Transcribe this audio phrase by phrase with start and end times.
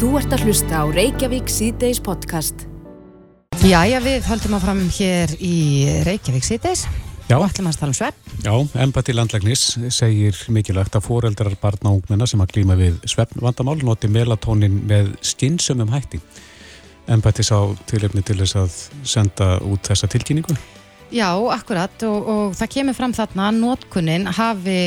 [0.00, 2.62] Þú ert að hlusta á Reykjavík síðdeis podcast.
[3.60, 5.56] Jæja, við höldum áfram hér í
[6.06, 6.86] Reykjavík síðdeis
[7.28, 7.34] Já.
[7.36, 8.30] og ætlum að tala um svepp.
[8.40, 13.74] Já, embati landlæknis segir mikilvægt að foreldrar barna og ungmenna sem að glýma við svefnvandamál
[13.84, 16.22] noti melatónin með skynsömmum hætti.
[17.12, 17.58] Embati sá
[17.90, 20.56] tilefni til þess að senda út þessa tilkynningu.
[21.12, 24.78] Já, akkurat og, og það kemur fram þarna að notkunin hafi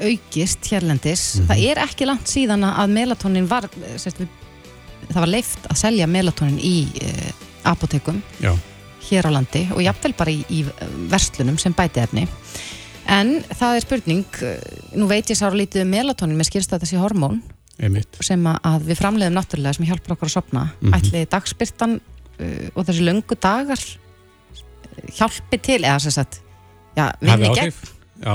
[0.00, 1.36] aukist hérlendis.
[1.46, 4.24] Það er ekki langt síðan að melatonin var, sérst,
[5.12, 7.30] það var leift að selja melatonin í uh,
[7.72, 8.52] apotekum Já,
[9.10, 10.64] hér á landi og jafnvel bara í, í
[11.10, 12.26] verslunum sem bæti efni.
[13.06, 14.56] En það er spurning, eh,
[14.98, 17.36] nú veit ég sára lítið um melatonin með skýrst að þessi hormón
[17.78, 18.16] einmitt.
[18.20, 20.92] sem að- við framleiðum náttúrulega sem hjálpar okkur að sopna Mhm.
[20.98, 22.00] ætli dagspyrtan
[22.40, 23.78] uh, og þessi löngu dagar
[25.16, 26.40] hjálpi til eða sem sagt
[26.96, 27.72] já, vinni gegn?
[28.24, 28.34] Já,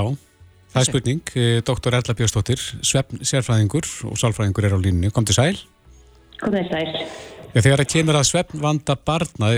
[0.72, 1.20] það er spurning.
[1.34, 1.94] Eh, Dr.
[1.98, 5.10] Erla Björnsdóttir, svefn sérfræðingur og sálfræðingur er á línunni.
[5.12, 5.58] Kom til sæl.
[6.42, 7.04] Komið sæl.
[7.52, 9.52] Já, þegar það kemur að svefnvanda barna,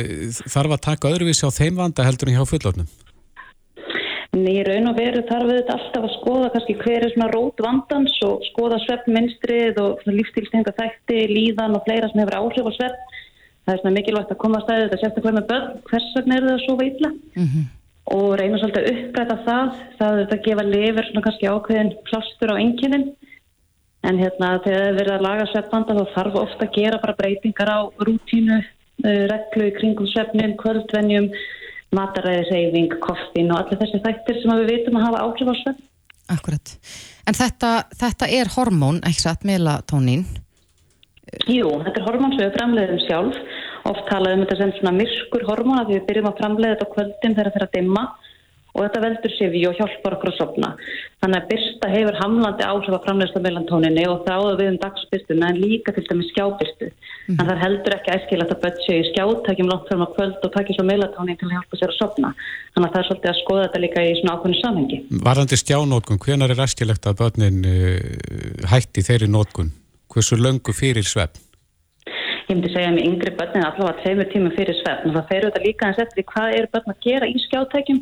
[0.51, 2.89] þarf að taka öðruvísi á þeim vanda heldur en hjá fullorðnum.
[4.35, 7.61] Í raun og veru þarf við þetta alltaf að skoða kannski hver er svona rót
[7.63, 13.15] vandans og skoða sveppminstrið og lífstílstenga þætti, líðan og fleira sem hefur áhrif á svepp.
[13.65, 16.51] Það er svona mikilvægt að koma að stæði þetta sérstaklega með börn, hvers vegna eru
[16.51, 17.11] það svo veitla
[18.15, 21.95] og reyna svolítið að uppræta það, það er þetta að gefa lifur svona kannski ákveðin
[22.11, 23.07] plástur á enginin
[24.05, 27.17] en hérna þegar það er verið að laga sveppvanda þá þarf ofta að gera bara
[27.19, 31.31] breytingar á rútínu, uh, reglu í kringum sveppnin, kvöldvenjum,
[31.95, 35.83] mataræðiseyfing, koffin og allir þessi þættir sem við vitum að hafa áhrif á svepp.
[36.33, 36.79] Akkurat.
[37.29, 40.25] En þetta, þetta er hormón, ekki satt, melatonín
[41.51, 43.39] Jú, þetta er hormón sem við framleiðum sjálf.
[43.89, 47.37] Oft talaðum þetta sem svona myrkur hormón að við byrjum að framleiða þetta á kvöldin
[47.37, 48.05] þegar það er að dimma
[48.75, 50.71] og þetta veldur sér og hjálpar okkur að sopna.
[51.23, 55.61] Þannig að byrsta hefur hamlandi áhrif að framleiðsla melantóninni og þráðu við um dagsbyrstuna en
[55.63, 56.89] líka til dæmis skjábyrstu.
[56.91, 57.37] Mm.
[57.37, 60.43] En það er heldur ekki æskilegt að börn séu í skjátækjum langt fram á kvöld
[60.43, 62.35] og takja svo melatónin til að hjálpa sér að sopna.
[62.75, 65.01] Þannig að það er svolítið að skoða þetta líka í svona ákveðinu samhengi.
[65.31, 69.73] Varðandi stjánótkun, hvenar er æskilegt að börnin uh, hætti þeirri nótkun?
[70.11, 71.41] Hversu löngu fyrir svefn?
[72.45, 75.65] Ég myndi segja með yngri börnin allavega tveimur tímum fyrir svefn og það fer auðvitað
[75.65, 78.01] líka eins eftir því hvað eru börn að gera í skjátækjum.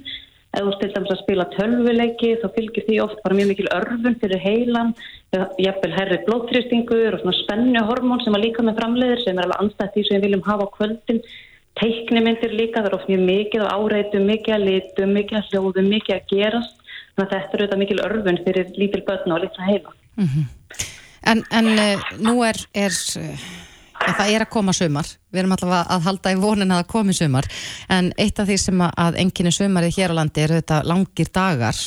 [0.52, 4.18] Ef þú til dæmis að spila tölvuleiki þá fylgir því oft bara mjög mikil örfun
[4.20, 4.90] fyrir heilan,
[5.32, 9.96] jafnvel herri blóttrýstingur og svona spennuhormón sem að líka með framleiðir sem er alveg anstætt
[9.96, 11.22] því sem við viljum hafa á kvöldin.
[11.80, 15.90] Teiknimyndir líka, það er oft mjög mikið á áreitum, mikið að litum, mikið að hljóðum,
[15.94, 16.78] mikið að gerast.
[17.16, 19.96] Þannig að þetta er auðvitað mikil örfun fyrir lítil börn og litla heila.
[21.32, 23.48] En, en uh, nú er, er uh,
[24.06, 25.10] ja, það er að koma sumar.
[25.32, 27.48] Við erum allavega að halda í vonin að komi sumar.
[27.92, 31.32] En eitt af því sem að, að enginni sumarið hér á landi eru þetta langir
[31.32, 31.80] dagar.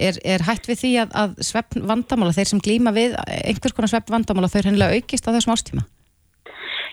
[0.00, 3.90] Er, er hætt við því að, að sveppn vandamála, þeir sem glýma við einhvers konar
[3.92, 5.88] sveppn vandamála, þau hennilega aukist á þessum ástíma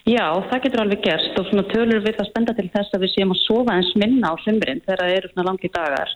[0.07, 3.09] Já, það getur alveg gerst og svona tölur við það spenda til þess að við
[3.11, 6.13] séum að sofa eins minna á sumrin þegar það eru svona langi dagar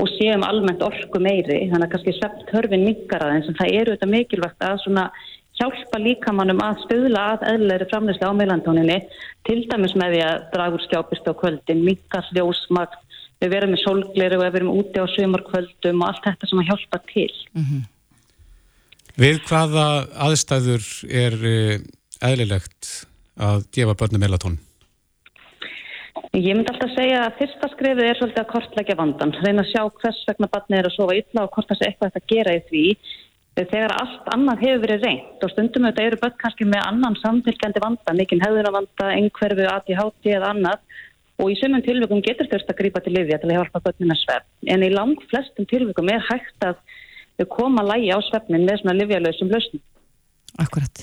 [0.00, 3.92] og séum almennt orku meiri þannig að kannski svept hörfin minkar aðeins en það eru
[3.92, 5.04] þetta mikilvægt að svona
[5.60, 8.98] hjálpa líkamannum að stöðla að eðlæri framleysli á meilandóninni
[9.48, 13.02] til dæmis með því að dragur skjápist á kvöldin, minkar ljósmagt
[13.40, 16.70] við verum með sólgleri og við verum úti á sumarkvöldum og allt þetta sem að
[16.70, 17.30] hjálpa til.
[19.16, 19.86] Við hvaða
[20.26, 20.86] aðstæður
[21.24, 21.74] er uh,
[22.24, 22.92] eðlilegt
[23.36, 24.58] að gefa börnum melatón?
[26.36, 29.82] Ég myndi alltaf segja að fyrsta skrifið er svolítið að kortleggja vandan, reyna að sjá
[30.00, 32.62] hvers vegna barnið er að sofa illa og hvort það sé eitthvað að gera í
[32.68, 32.84] því
[33.56, 37.82] þegar allt annað hefur verið reynd og stundum auðvitað eru börn kannski með annan samfélgjandi
[37.82, 40.82] vanda, mikinn hefðunavanda, einhverfu, ADHD eða annað
[41.40, 44.72] og í sumum tilvikum getur þurft að grípa til lifja til að hjálpa börnina svepp
[44.72, 46.80] en í lang flestum tilvikum er hægt að
[47.52, 49.82] koma lægi á sveppnin með svona lifjalösum lausnum.
[50.60, 51.02] Akkurat.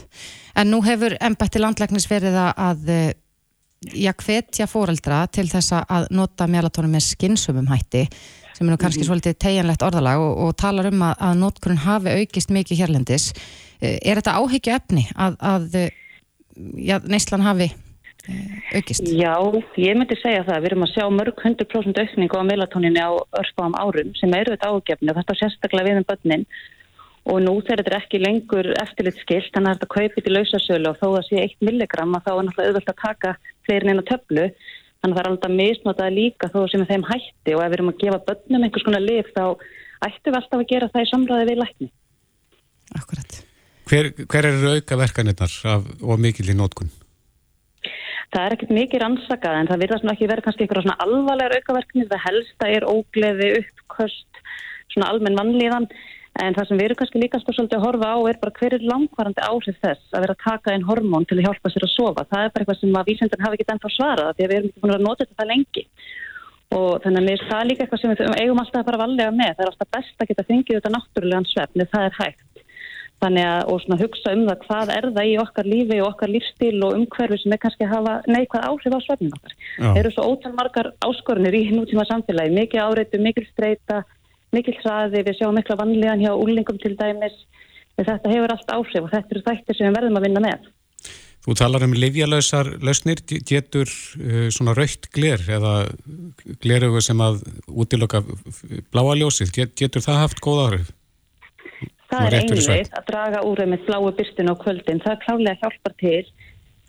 [0.57, 2.89] En nú hefur embætti landlæknis verið að
[3.91, 8.07] já, hvetja fóreldra til þess að nota melatónum með skinnsumum hætti
[8.53, 12.17] sem er nú kannski svolítið tegjanlegt orðalag og, og talar um að, að notkurinn hafi
[12.21, 13.31] aukist mikið hérlendis.
[13.81, 15.79] Er þetta áhyggju efni að, að
[16.79, 17.71] já, neyslan hafi
[18.73, 19.09] aukist?
[19.09, 19.33] Já,
[19.79, 20.61] ég myndi segja það.
[20.61, 23.11] Við erum að sjá mörg 100% aukningu á melatóninni á
[23.41, 26.47] örfáum árum sem eru þetta ágefni og þetta sérstaklega við um börnin
[27.23, 30.97] og nú þegar þetta er ekki lengur eftirlitskilt, þannig að þetta kaupið í lausasölu og
[30.99, 34.09] þó að sé 1 milligram að þá er náttúrulega auðvöld að taka fleirin inn á
[34.11, 34.47] töflu
[35.03, 37.91] þannig að það er alltaf misnotað líka þó sem þeim hætti og ef við erum
[37.91, 39.43] að gefa börnum einhvers konar lif þá
[40.07, 41.87] ættum við alltaf að gera það í samræði við lækni.
[42.95, 43.39] Akkurat.
[43.91, 46.91] Hver, hver eru auka verkanirnar af, og mikil í nótkun?
[48.33, 52.07] Það er ekkert mikið rannsakað en það virðast nú ekki verið kannski svona alvarlegar aukaverknir.
[52.09, 54.41] Það helsta er ógleði, uppköst,
[54.95, 55.89] svona almenn vannlíðan
[56.41, 58.85] En það sem við erum kannski líka svolítið að horfa á er bara hver er
[58.89, 62.23] langvarandi áhrif þess að vera að taka einn hormón til að hjálpa sér að sofa.
[62.31, 64.71] Það er bara eitthvað sem að vísendan hafi ekki ennþá svarað því að við erum
[64.71, 65.83] ekki búin að nota þetta lengi.
[66.73, 69.35] Og þannig að mér er það líka eitthvað sem við eigum alltaf að fara valega
[69.35, 69.53] með.
[69.53, 72.63] Það er alltaf best að geta fengið þetta náttúrulegan svefni, það er hægt.
[73.23, 76.31] Þannig að, og svona hugsa um það, hvað er það í okkar lífi og okkar
[76.33, 79.53] lífstíl og umhverfi sem er kannski að hafa neikvæð áhrif á svefnin okkar.
[79.77, 84.01] Það eru svo ótal margar áskorunir í nútíma samfélagi, mikið áreitu, mikil streyta,
[84.55, 87.35] mikil hraði, við sjáum mikla vanlíðan hjá úlingum til dæmis.
[87.97, 90.71] Þetta hefur allt áhrif og þetta eru þættir sem við verðum að vinna með.
[91.43, 95.73] Þú talar um livjalausar lausnir, getur uh, svona raukt gler eða
[96.63, 98.23] glerugu sem að útiloka
[98.93, 100.93] bláa ljósið, Get, getur það haft góð áhrif?
[102.13, 106.23] Það er einlega að draga úr með bláu byrstun á kvöldin, það klálega hjálpar til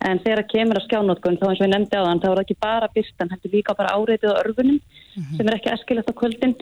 [0.05, 2.41] en þegar það kemur að skjánótkun þá eins og ég nefndi á þann, þá er
[2.43, 4.81] ekki bara byrstan, þetta er líka bara áreitið á örfunum mm
[5.15, 5.37] -hmm.
[5.37, 6.55] sem er ekki eskilast á kvöldin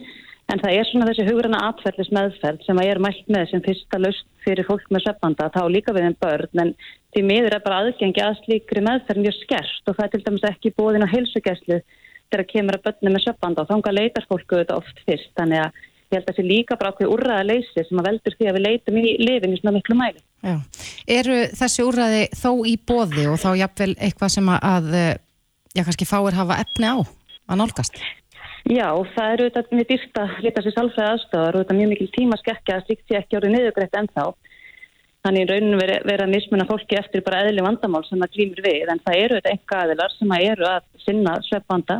[0.52, 3.62] En það er svona þessi hugurana atferðlis meðferð sem að ég er mælt með sem
[3.64, 6.70] fyrsta laust fyrir fólk með söpbanda, þá líka við einn börn, en
[7.14, 10.46] því miður er bara aðgengi að slíkri meðferð mjög skerst og það er til dæmis
[10.50, 11.78] ekki bóðin á heilsugjæslu
[12.28, 15.70] þegar kemur að börnum með söpbanda og þánga leitar fólku þetta oft fyrst, þannig að
[16.12, 18.66] ég held að þessi líka bara okkur úrraða leysi sem að veldur því að við
[18.66, 20.20] leitum í lifin í svona miklu mæli.
[20.44, 20.56] Já.
[21.16, 24.84] Eru þessi úrraði þó í bóði og þá jafnvel eitthvað sem að,
[25.72, 25.82] já,
[28.64, 32.10] Já, það eru þetta með dyrsta lita sér salfræði aðstofar og þetta er mjög mikil
[32.14, 34.24] tíma skekkja að slíkt sé ekki árið niðugrætt ennþá.
[35.24, 35.50] Þannig
[35.80, 39.20] veri, vera að mismuna fólki eftir bara eðli vandamál sem það glýmur við en það
[39.20, 41.98] eru þetta enga aðilar sem að eru að sinna sveppvanda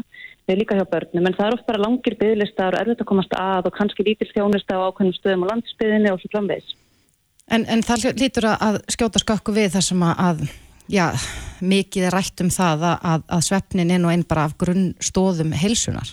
[0.49, 3.37] við líka hjá börnum en það eru oft bara langir bygglistar og erfitt að komast
[3.41, 6.75] að og kannski lítil þjónust á ákveðnum stöðum á landsbyðinni og svo framvegs.
[7.53, 10.45] En, en það lítur að skjóta skakku við þar sem að
[10.89, 11.07] já,
[11.61, 16.13] mikið er rætt um það að, að sveppnin er nú einn bara af grunnstóðum heilsunar.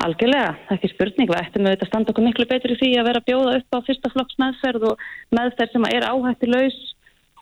[0.00, 3.20] Algjörlega, ekki spurning, við ættum auðvitað að standa okkur miklu betur í því að vera
[3.20, 5.02] að bjóða upp á fyrsta flokks meðferð og
[5.36, 6.78] meðferð sem er áhætti laus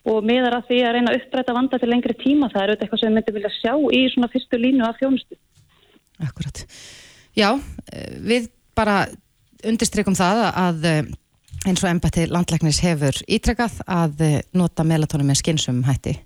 [0.08, 2.48] og miðar að því að reyna að uppræta vanda til lengri tíma.
[2.50, 5.38] Það er auðvitað eitthvað sem við myndum vilja sjá í svona fyrstu línu af þjónustu.
[6.26, 6.64] Akkurat.
[7.38, 7.48] Já,
[8.26, 8.96] við bara
[9.68, 10.88] undirstrykum það að
[11.68, 14.24] eins og embætti landlæknis hefur ítrekkað að
[14.56, 16.16] nota melatónum með skinsum hætti.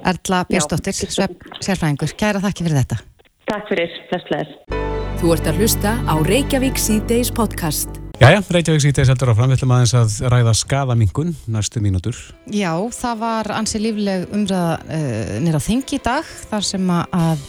[0.00, 3.02] Erla Björnsdóttir, sérfræðingur, kæra þakki fyrir þetta.
[3.50, 4.99] Takk fyrir, flestlegar.
[5.20, 7.98] Þú ert að hlusta á Reykjavík C-Days podcast.
[8.22, 9.50] Jæja, Reykjavík C-Days heldur áfram.
[9.50, 12.16] Við ætlum aðeins að ræða skadamingun næstu mínútur.
[12.48, 17.42] Já, það var ansi lífleg umræða uh, nýra þingi í dag þar sem að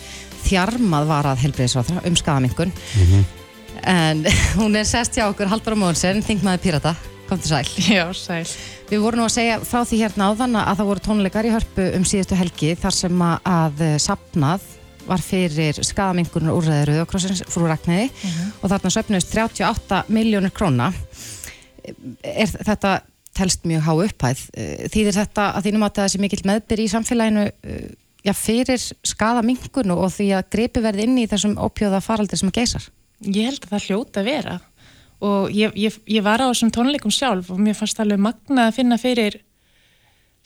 [0.50, 2.76] þjarmað var að helbreyðisrátra um skadamingun.
[2.76, 3.24] Mm -hmm.
[3.94, 4.26] En
[4.60, 6.96] hún er sest hjá okkur, Haldur á Móðunsen, þingmaði Pirata.
[7.32, 7.72] Kom til sæl.
[7.96, 8.52] Já, sæl.
[8.92, 11.88] Við vorum nú að segja frá því hérna áðan að það voru tónleikar í hörpu
[11.96, 14.60] um síðustu helgi þar sem að sapnað
[15.08, 18.36] var fyrir skadamingunar úrræði Rauðokrossins frú Ragnæði uh mhm.
[18.36, 18.52] -huh.
[18.62, 20.94] og þarna söpnust 38 miljónir króna
[22.24, 23.02] er þetta
[23.34, 24.40] telst mjög há upphæð
[24.94, 27.46] þýðir þetta að þínum að það sé mikill meðbyr í samfélaginu
[28.26, 32.60] já, fyrir skadamingun og því að greipi verði inn í þessum ópjóða faraldir sem að
[32.60, 32.90] geysar
[33.22, 34.60] Ég held að það hljóta að vera
[35.22, 38.78] og ég, ég, ég var á þessum tónleikum sjálf og mér fannst alveg magna að
[38.80, 39.38] finna fyrir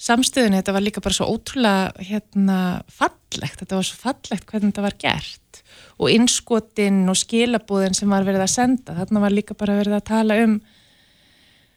[0.02, 2.60] samstöðunni, þetta var líka bara svo ótrúlega hérna,
[2.92, 5.62] fallegt, þetta var svo fallegt hvernig þetta var gert.
[6.00, 10.10] Og innskotinn og skilabúðin sem var verið að senda, þarna var líka bara verið að
[10.12, 10.58] tala um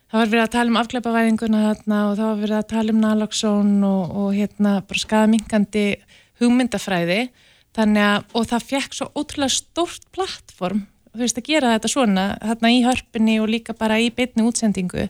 [0.09, 3.03] það var verið að tala um afkleipavæðinguna þarna og það var verið að tala um
[3.03, 5.85] naloxón og, og hérna bara skadamingandi
[6.41, 7.19] hugmyndafræði.
[7.77, 12.25] Þannig að, og það fekk svo ótrúlega stórt plattform, þú veist að gera þetta svona,
[12.41, 15.07] þarna í hörpunni og líka bara í beitni útsendingu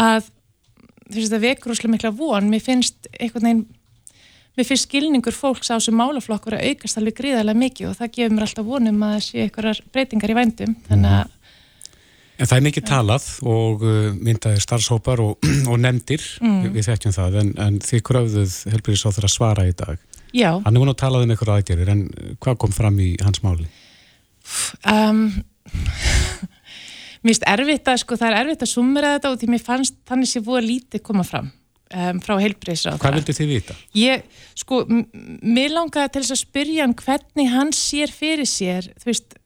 [0.00, 0.30] að
[1.20, 2.50] veist það vekur úrslega mikla von.
[2.50, 3.64] Mér finnst einhvern veginn
[4.54, 8.12] mér finnst skilningur fólks á þessu málaflokk verið að aukast alveg gríðarlega mikið og það
[8.16, 10.76] gefur mér alltaf vonum að sé einhverjar breytingar í vændum.
[10.90, 11.32] Þannig að
[12.34, 16.24] En það er mikið talað og uh, myndaði starfshópar og, og nefndir.
[16.42, 16.64] Mm.
[16.74, 17.36] við þekkjum það.
[17.42, 20.02] En, en þið kröfðuð helbriðis á þeirra svara í dag.
[20.34, 20.50] Já.
[20.64, 22.02] Hann er búin að talað um einhverja aðgerir en
[22.42, 23.68] hvað kom fram í hans máli?
[24.82, 25.28] Um
[27.24, 29.94] Mér finnst erfitt að, sko, það er erfitt að sumera þetta og því mér fannst
[30.08, 32.98] þannig sé búið að lítið koma fram um, frá heilbreyðsra.
[33.00, 33.76] Hvað vildi þið vita?
[33.96, 34.26] Ég,
[34.60, 34.82] sko,
[35.40, 39.38] mér langaði til þess að spyrja hann hvernig hann sér fyrir sér, þú veist,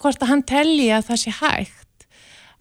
[0.00, 2.06] hvort að hann telli að það sé hægt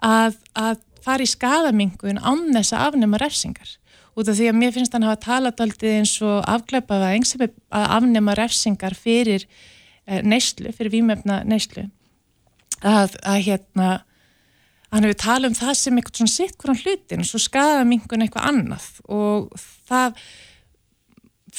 [0.04, 3.78] að, að fara í skadamingun án þess að afnema refsingar.
[4.20, 7.46] Út af því að mér finnst hann hafa talat aldrei eins og afgleipaða eins sem
[7.46, 11.88] er að afnema refsingar fyrir eh, neyslu, fyrir výmefna neyslu.
[12.84, 13.90] Að, að hérna
[14.90, 18.26] hann hefur talað um það sem eitthvað svona sitt hverjan hlutin og svo skada mingun
[18.26, 18.88] eitthvað annað.
[19.10, 19.50] Og
[19.90, 20.22] það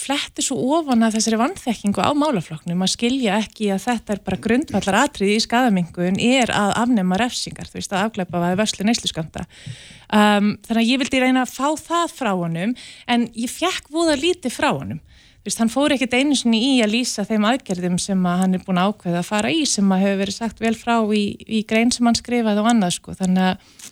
[0.01, 4.41] fletti svo ofan að þessari vannþekkingu á málaflokknum að skilja ekki að þetta er bara
[4.47, 8.61] grundvallar atriði í skadamingun er að afnema refsingar, þú veist að afgleipa að það er
[8.61, 12.75] vörslu neysluskamta um, þannig að ég vildi reyna að fá það frá honum
[13.11, 15.03] en ég fekk voða lítið frá honum
[15.41, 18.59] þú veist, hann fór ekkert einu sinni í að lýsa þeim aðgerðum sem að hann
[18.59, 21.23] er búin að ákveða að fara í sem að hefur verið sagt vel frá í,
[21.49, 23.89] í grein sem hann skrifaði og annað sko, þannig að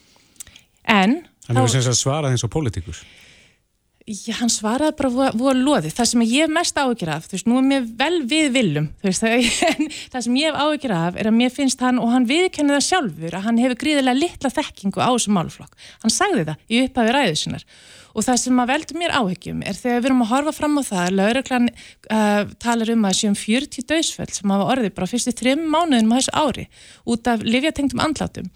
[0.98, 1.16] en
[1.48, 3.00] Hann hefur sem sagt svarað eins og pólitíkus
[4.08, 5.90] Já, hann svaraði bara voru, voru loði.
[5.92, 9.10] Það sem ég mest áhyggjur af, þú veist, nú er mér vel við viljum, þú
[9.10, 9.48] veist, það,
[10.14, 12.86] það sem ég hef áhyggjur af er að mér finnst hann, og hann viðkenni það
[12.86, 15.76] sjálfur, að hann hefur gríðilega litla þekkingu á þessum málflokk.
[16.06, 17.68] Hann sagði það í upphafi ræðusinnar.
[18.16, 20.82] Og það sem að veldur mér áhyggjum er þegar við erum að horfa fram á
[20.88, 25.68] það, lauruglan uh, talar um að séum 40 döðsföll sem hafa orðið bara fyrstu þrjum
[25.68, 26.64] mánuðin á þessu ári
[27.04, 28.48] út af livjatengtum andlátum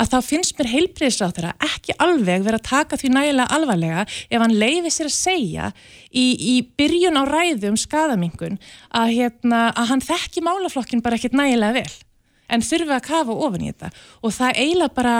[0.00, 4.56] að þá finnst mér heilbreyðsráþara ekki alveg verið að taka því nægilega alvarlega ef hann
[4.62, 5.70] leiði sér að segja
[6.10, 8.58] í, í byrjun á ræðu um skadamingun
[8.90, 11.94] að, hérna, að hann þekki málaflokkin bara ekkit nægilega vel
[12.52, 15.16] en þurfi að kafa ofan í þetta og það eiginlega bara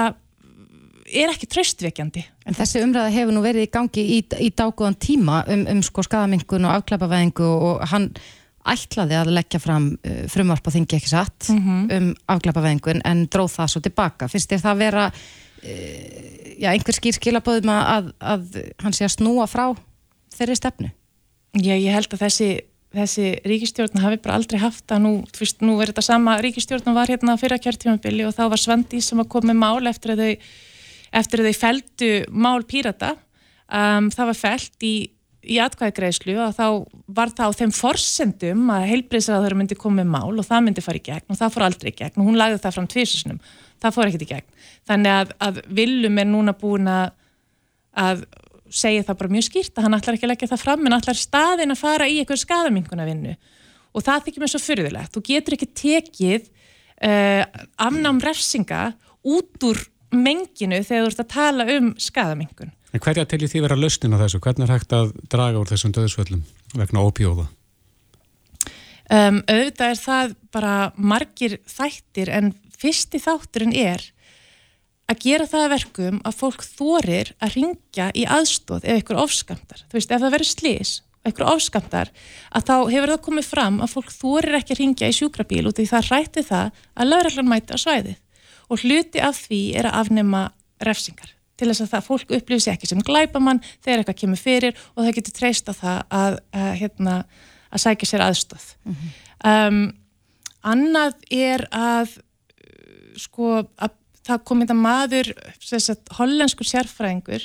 [1.14, 2.22] er ekki tröstvekjandi.
[2.48, 6.04] En þessi umræða hefur nú verið í gangi í, í dágóðan tíma um, um sko
[6.04, 8.10] skadamingun og afklapavæðingu og hann
[8.72, 11.96] ætlaði að leggja fram uh, frumvarp og þingi ekki satt mm -hmm.
[11.96, 14.28] um afglapavengun en dróð það svo tilbaka.
[14.28, 19.16] Finnst þér það að vera uh, já, einhver skýr skilabóðum að, að hann sé að
[19.16, 19.74] snúa frá
[20.34, 20.92] þeirri stefnu?
[21.54, 22.48] Já, ég held að þessi,
[22.94, 27.10] þessi ríkistjórn hafi bara aldrei haft að nú, fyrst, nú er þetta sama ríkistjórn var
[27.12, 30.48] hérna fyrir að kjörtímabili og þá var Svandi sem að með mál eftir að þau,
[31.22, 34.94] eftir að þau feldu mál pírata um, það var felt í
[35.44, 36.66] í atkvæðgreðslu og þá
[37.16, 41.04] var það á þeim forsendum að heilbreyðsraður myndi komið mál og það myndi fara í
[41.04, 43.42] gegn og það fór aldrei í gegn og hún lagði það fram tvísinsunum,
[43.82, 44.48] það fór ekkert í gegn.
[44.88, 47.14] Þannig að, að Viljum er núna búin að,
[48.04, 48.24] að
[48.74, 51.20] segja það bara mjög skýrt að hann ætlar ekki að leggja það fram en ætlar
[51.20, 53.34] staðin að fara í eitthvað skadaminguna vinnu
[53.94, 55.14] og það þykir mér svo fyrðilegt.
[55.14, 57.42] Þú getur ekki tekið uh,
[57.86, 58.88] afnám refsinga
[59.24, 59.78] út úr
[60.18, 64.22] menginu þegar þú ert að tala um skadamingun En hverja til því vera lausnin á
[64.22, 64.38] þessu?
[64.38, 66.44] Hvernig er hægt að draga úr þessum döðsvöllum
[66.78, 67.48] vegna ópjóða?
[69.10, 74.04] Um, auðvitað er það bara margir þættir en fyrsti þátturinn er
[75.10, 79.82] að gera það verkum að fólk þorir að ringja í aðstóð ef ykkur ofskamtar.
[79.90, 80.94] Þú veist, ef það verður slís
[81.24, 82.10] ykkur ofskamtar,
[82.52, 85.80] að þá hefur það komið fram að fólk þorir ekki að ringja í sjúkrabíl út
[85.80, 88.18] í það rætti það að laurallan mæti á svæðið
[88.74, 90.44] og hluti af því er að afnema
[90.84, 95.04] refsingar til þess að það fólk sér ekki sem glæpamann þegar eitthvað kemur fyrir og
[95.04, 97.16] það getur treyst á það að, að, hérna,
[97.70, 98.64] að sækja sér aðstöð.
[98.82, 99.12] Mm -hmm.
[99.50, 99.84] um,
[100.72, 102.16] annað er að
[103.20, 107.44] sko að það kom þetta maður, sagt, hollenskur sérfræðingur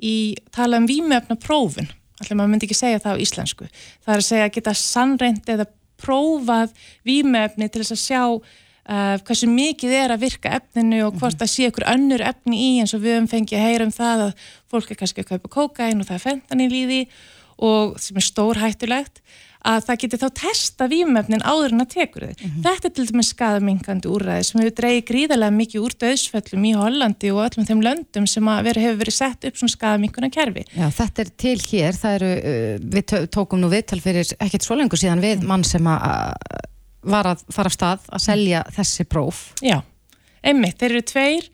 [0.00, 1.90] í tala um výmöfna prófun,
[2.20, 3.68] allir maður myndi ekki segja það á íslensku,
[4.04, 5.66] það er að segja að geta sannreint eða
[6.00, 6.72] prófað
[7.06, 8.22] výmöfni til þess að sjá
[8.84, 12.72] Uh, hversu mikið er að virka efninu og hvort það sé ykkur önnur efni í
[12.82, 15.52] eins og við höfum fengið að heyra um það að fólk er kannski að kaupa
[15.54, 16.98] kokain og það er fentanil í því
[17.64, 19.22] og sem er stór hættulegt
[19.64, 22.34] að það geti þá testa výmöfnin áður en að tekur þau.
[22.34, 22.64] Mm -hmm.
[22.66, 27.32] Þetta er til dæmis skadamingandi úrræði sem hefur dreigið gríðarlega mikið úr döðsföllum í Hollandi
[27.32, 30.66] og öllum þeim löndum sem veri, hefur verið sett upp svona skadaminguna kerfi.
[30.76, 34.76] Já, þetta er til hér, það eru, uh, við tókum nú viðtal fyrir ekkert svo
[34.76, 36.36] lengur síðan við mann sem að
[37.04, 39.44] var að fara af stað að selja þessi próf.
[39.64, 39.78] Já,
[40.44, 41.48] einmitt, þeir eru tveir,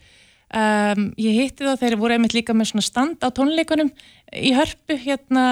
[0.63, 3.93] um, ég hitti þá, þeir voru einmitt líka með svona stand á tónleikunum
[4.37, 5.47] í hörpu hérna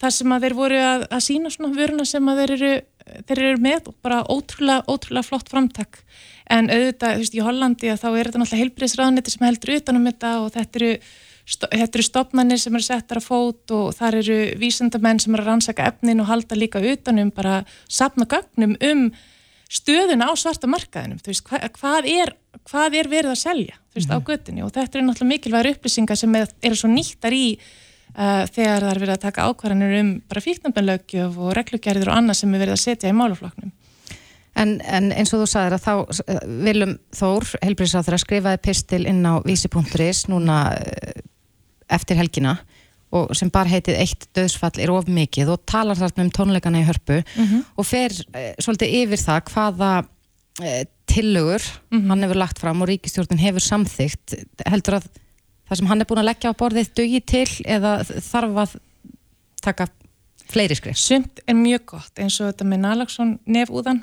[0.00, 2.74] þar sem að þeir voru að, að sína svona vöruna sem að þeir eru,
[3.28, 6.04] þeir eru með og bara ótrúlega, ótrúlega flott framtak.
[6.50, 10.30] En auðvitað, þú veist, í Hollandi þá er þetta náttúrulega heilbriðsraðniti sem heldur utanum þetta
[10.40, 10.94] og þetta eru
[11.50, 15.50] þetta eru stopnarnir sem eru settar að fót og þar eru vísendamenn sem eru að
[15.50, 19.10] rannsaka efnin og halda líka utanum bara sapna gögnum um
[19.70, 22.34] stöðuna á svarta markaðinum veist, hva, hvað, er,
[22.70, 24.14] hvað er verið að selja veist, mm.
[24.14, 24.26] á mhm.
[24.30, 28.92] göttinni og þetta eru náttúrulega mikilvægur upplýsingar sem eru svo nýttar í uh, þegar það
[28.92, 32.78] er verið að taka ákvarðanir um bara fíknabennlaugjöf og reglugerðir og annað sem er verið
[32.78, 33.76] að setja í málufloknum
[34.58, 39.04] En, en eins og þú sagðir að þá uh, Viljum Þór, helbriðsáþur að skrifaði pistil
[39.06, 41.20] inn á vísi.is núna uh,
[41.90, 42.58] eftir helgina
[43.10, 46.86] og sem bara heitið eitt döðsfall er of mikið og talar þarna um tónleikana í
[46.86, 47.64] hörpu mm -hmm.
[47.76, 49.92] og fer eh, svolítið yfir það hvaða
[50.62, 52.08] eh, tillögur mm -hmm.
[52.08, 54.34] hann hefur lagt fram og ríkistjórnin hefur samþygt
[54.66, 55.08] heldur að
[55.68, 58.76] það sem hann er búin að leggja á borðið dögi til eða þarf að
[59.62, 59.86] taka
[60.50, 60.98] fleiri skrif?
[60.98, 64.02] Sumt er mjög gott eins og þetta með Nalagsson nefúðan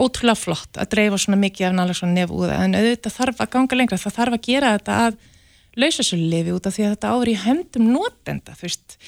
[0.00, 3.98] ótrúlega flott að dreifa svona mikið af Nalagsson nefúða en auðvitað þarf að ganga lengra
[4.00, 5.18] það þarf að gera þetta að
[5.78, 8.98] lausasölu lifi út af því að þetta áður í höndum notenda þú veist.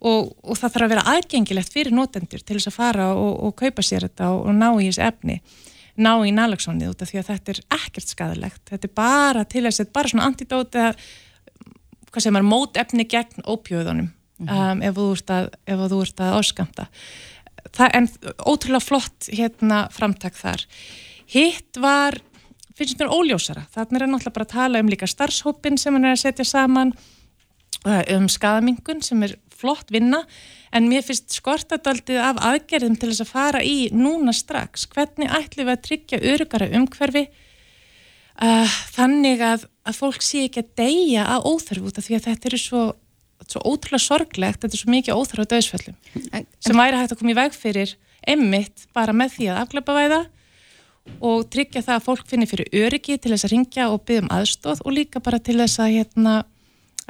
[0.00, 3.56] Og, og það þarf að vera aðgengilegt fyrir notendur til þess að fara og, og
[3.58, 5.40] kaupa sér þetta og, og ná í þessi efni
[6.00, 9.66] ná í nalagsónið út af því að þetta er ekkert skadalegt, þetta er bara til
[9.66, 11.02] þess að bara svona antidóti að
[12.10, 14.72] hvað sem er mótefni gegn ópjöðunum mm -hmm.
[14.72, 15.50] um, ef þú ert að,
[16.24, 16.86] að áskamta
[17.92, 18.08] en
[18.46, 20.64] ótrúlega flott hérna framtak þar.
[21.30, 22.18] Hitt var
[22.80, 26.16] finnst mér óljósara, þannig er náttúrulega bara að tala um líka starfshópin sem hann er
[26.16, 26.94] að setja saman
[27.84, 30.22] um skadamingun sem er flott vinna
[30.72, 34.86] en mér finnst skortadaldið af aðgerðum til þess að fara í núna strax.
[34.90, 40.74] Hvernig ætlum við að tryggja örugara umhverfi uh, þannig að, að fólk sé ekki að
[40.80, 42.84] deyja að óþörfu út af því að þetta eru svo,
[43.46, 45.98] svo ótrúlega sorglegt, þetta er svo mikið óþörfu á döðsföllum
[46.60, 47.96] sem væri hægt að koma í veg fyrir
[48.28, 50.20] emmitt bara með því að afglöpa væða
[51.20, 54.32] og tryggja það að fólk finnir fyrir öryggi til þess að ringja og byggja um
[54.36, 56.34] aðstóð og líka bara til þess að hérna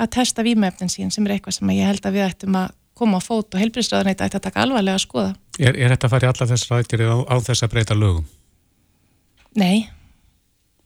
[0.00, 3.20] að testa výmefnin sín sem er eitthvað sem ég held að við ættum að koma
[3.20, 5.30] á fót og helbriðsraðan eitthvað ætti að taka alvarlega að skoða.
[5.60, 8.26] Er, er þetta að fara í alla þess rættir á, á þess að breyta lögum?
[9.60, 9.88] Nei.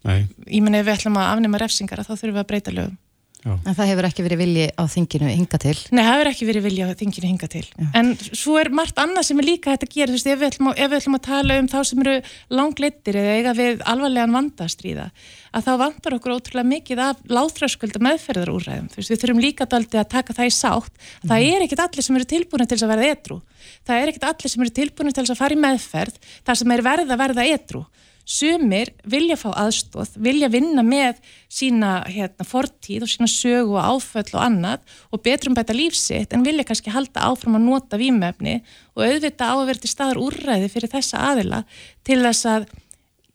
[0.05, 0.21] Nei.
[0.47, 2.99] Ég menn ef við ætlum að afnema refsingar þá þurfum við að breyta lögum.
[3.45, 3.53] Já.
[3.61, 5.75] En það hefur ekki verið vilji á þinginu hinga til?
[5.93, 7.65] Nei, það hefur ekki verið vilji á þinginu hinga til.
[7.69, 7.89] Já.
[8.01, 10.49] En svo er margt annað sem er líka hægt að gera, þú veist, ef við
[10.49, 12.15] ætlum að, við ætlum að tala um þá sem eru
[12.57, 15.07] langleittir eða eiga við alvarlegan vandastríða,
[15.53, 18.89] að þá vandar okkur ótrúlega mikið af láþröskulda meðferðarúræðum.
[18.95, 20.95] Þú veist, við þurfum líka daldi að taka það í sátt.
[20.97, 21.29] Mm.
[21.35, 23.43] Það er ekkit allir sem eru tilbúin til að verða edru.
[23.85, 26.17] Það er ekkit allir sem eru tilbúin til að fara í meðferð,
[26.49, 27.85] það sem er verða verða edru
[28.25, 31.21] sumir vilja fá aðstóð, vilja vinna með
[31.53, 36.47] sína hérna, fortíð og sína sögu og áföll og annað og betrum bæta lífsitt en
[36.47, 38.61] vilja kannski halda áfram að nota výmöfni
[38.97, 41.65] og auðvita á að vera til staðar úrræði fyrir þessa aðila
[42.05, 42.71] til þess að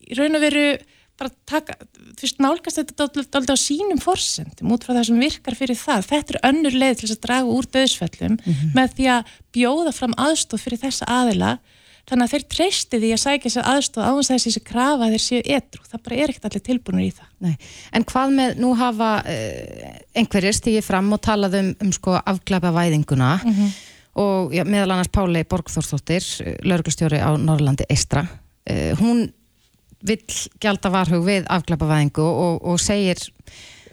[0.09, 0.65] í raun og veru
[1.19, 1.75] bara taka,
[2.15, 6.05] þú veist, nálgast þetta alltaf á sínum forsendum út frá það sem virkar fyrir það.
[6.13, 8.71] Þetta er önnur leið til þess að draga úr döðsföllum mm -hmm.
[8.77, 11.51] með því að bjóða fram aðstóð fyrir þessa aðila
[12.09, 15.23] þannig að þeir treysti því að sækja sér aðstof á þess að þessi krafa þeir
[15.23, 17.29] séu etru, það bara er ekkert allir tilbúinur í það.
[17.45, 17.55] Nei.
[17.95, 22.73] En hvað með, nú hafa uh, einhverjir stígið fram og talað um, um sko afglapa
[22.75, 23.73] væðinguna mm -hmm.
[24.25, 26.25] og ja, meðal annars Páli Borgþórsdóttir,
[26.63, 29.29] lauruglustjóri á Norrlandi Eistra, uh, hún
[30.01, 30.25] vill
[30.59, 33.19] gælda varhug við afglapa væðingu og, og segir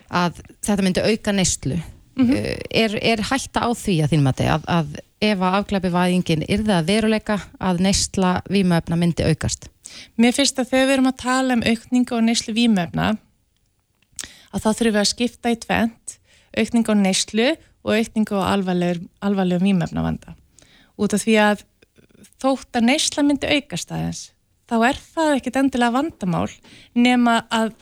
[0.09, 1.76] að þetta myndi auka neistlu.
[2.16, 2.37] Mm -hmm.
[2.37, 4.87] uh, er, er hætta á því að þínum að, að
[5.22, 9.70] ef að afglæpivæðingin er það veruleika að neysla výmöfna myndi aukast?
[10.20, 13.09] Mér finnst að þegar við erum að tala um aukningu og neyslu výmöfna
[14.52, 16.18] að þá þurfum við að skipta í tvent
[16.57, 17.48] aukningu á neyslu
[17.87, 20.37] og aukningu á alvarlegum výmöfna vanda.
[20.96, 21.66] Út af því að
[22.42, 24.22] þótt að neysla myndi aukast aðeins
[24.66, 26.48] þá er það ekkit endilega vandamál
[26.96, 27.72] nema að,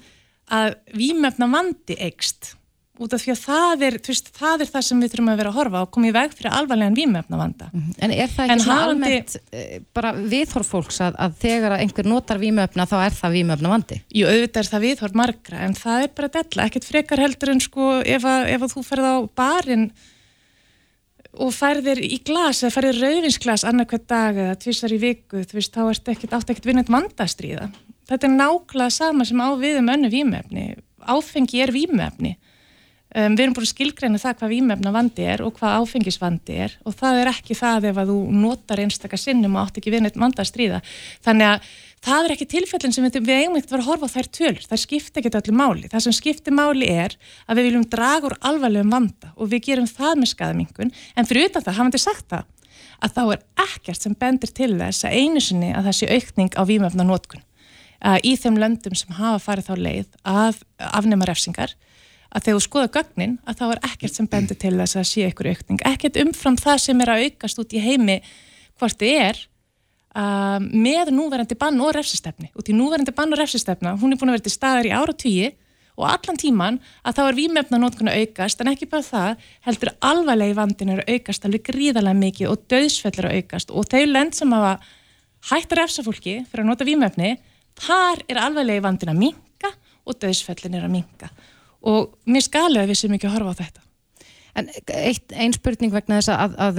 [0.53, 2.55] að výmöfna vandi eikst
[3.03, 5.51] út af því að það er, veist, það er það sem við þurfum að vera
[5.51, 7.71] að horfa og koma í veg fyrir alvarlegan výmefna vanda.
[7.73, 7.97] Mm -hmm.
[7.99, 12.39] En er það ekki svona almennt uh, bara viðhorf fólks að, að þegar einhver notar
[12.39, 14.01] výmefna þá er það výmefna vandi?
[14.15, 17.61] Jú, auðvitað er það viðhorf margra en það er bara della, ekkert frekar heldur en
[17.61, 19.91] sko ef að, ef að þú ferð á barinn
[21.35, 25.75] og færðir í glas eða færðir rauðinsglas annarkvæð dag eða tvísar í viku, þú veist,
[25.75, 27.73] þá ert ekkert átt ekkert vinnit vandastriða.
[28.07, 30.77] Þetta er nákvæmlega sama sem á við um önnu výmefni.
[31.03, 32.37] Áfengi er výmefni
[33.15, 36.73] Um, við erum búin að skilgreina það hvað výmefna vandi er og hvað áfengisvandi er
[36.83, 40.03] og það er ekki það ef að þú notar einstakar sinnum og átt ekki við
[40.03, 40.81] neitt vanda að stríða.
[41.23, 41.69] Þannig að
[42.09, 44.31] það er ekki tilfellin sem við, við eigum ekkert að vera að horfa á þær
[44.39, 45.93] tölur, það skiptir ekkert öllu máli.
[45.93, 47.15] Það sem skiptir máli er
[47.47, 51.53] að við viljum draga úr alvarlegum vanda og við gerum það með skadamingun en fyrir
[51.53, 52.51] utan það, hafandi sagt það,
[52.99, 56.59] að þá er ekkert sem bendir til þess að einu sinni að það sé aukning
[56.59, 57.47] á výmefna nótkun
[58.27, 61.73] í þeim löndum sem hafa farið þá leið að afnema refsingar
[62.35, 65.27] að þegar þú skoða gögnin að þá er ekkert sem bendur til þess að sé
[65.31, 68.21] ykkur aukning, ekkert umfram það sem er að aukast út í heimi
[68.81, 69.43] hvort þið er
[70.19, 74.33] uh, með núverandi bann og refsistefni út í núverandi bann og refsistefna, hún er búin
[74.33, 75.53] að vera til staðar í ára tíu
[75.95, 80.57] og allan tíman að þá er výmefna nótkunna aukast en ekki bara það, heldur alvarlegi
[80.59, 83.71] vandin eru aukast alveg gríðarlega mikið og döðsfellur að aukast.
[83.71, 84.73] Og þau lend sem hafa
[85.53, 87.37] hægt að refsa fólki fyrir að nota výmefni,
[87.79, 89.71] þar er alvarlegi vandin að minka
[90.05, 91.31] og döðsfellin er að minka
[91.85, 93.85] og mér skalið að við sem ekki að horfa á þetta.
[94.55, 96.77] En eitt, ein spurning vegna þess að, að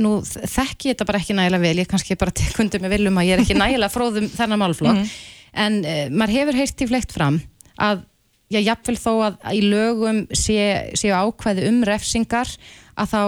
[0.00, 3.28] nú þekk ég þetta bara ekki nægilega vel, ég kannski bara tekundum með viljum að
[3.28, 5.42] ég er ekki nægilega fróðum þennan málflokk, mm -hmm.
[5.64, 7.36] en uh, maður hefur heilt í fleikt fram
[7.76, 8.02] að,
[8.48, 12.56] já, jafnvel þó að í lögum séu sé ákvæði um refsingar,
[12.96, 13.22] að þá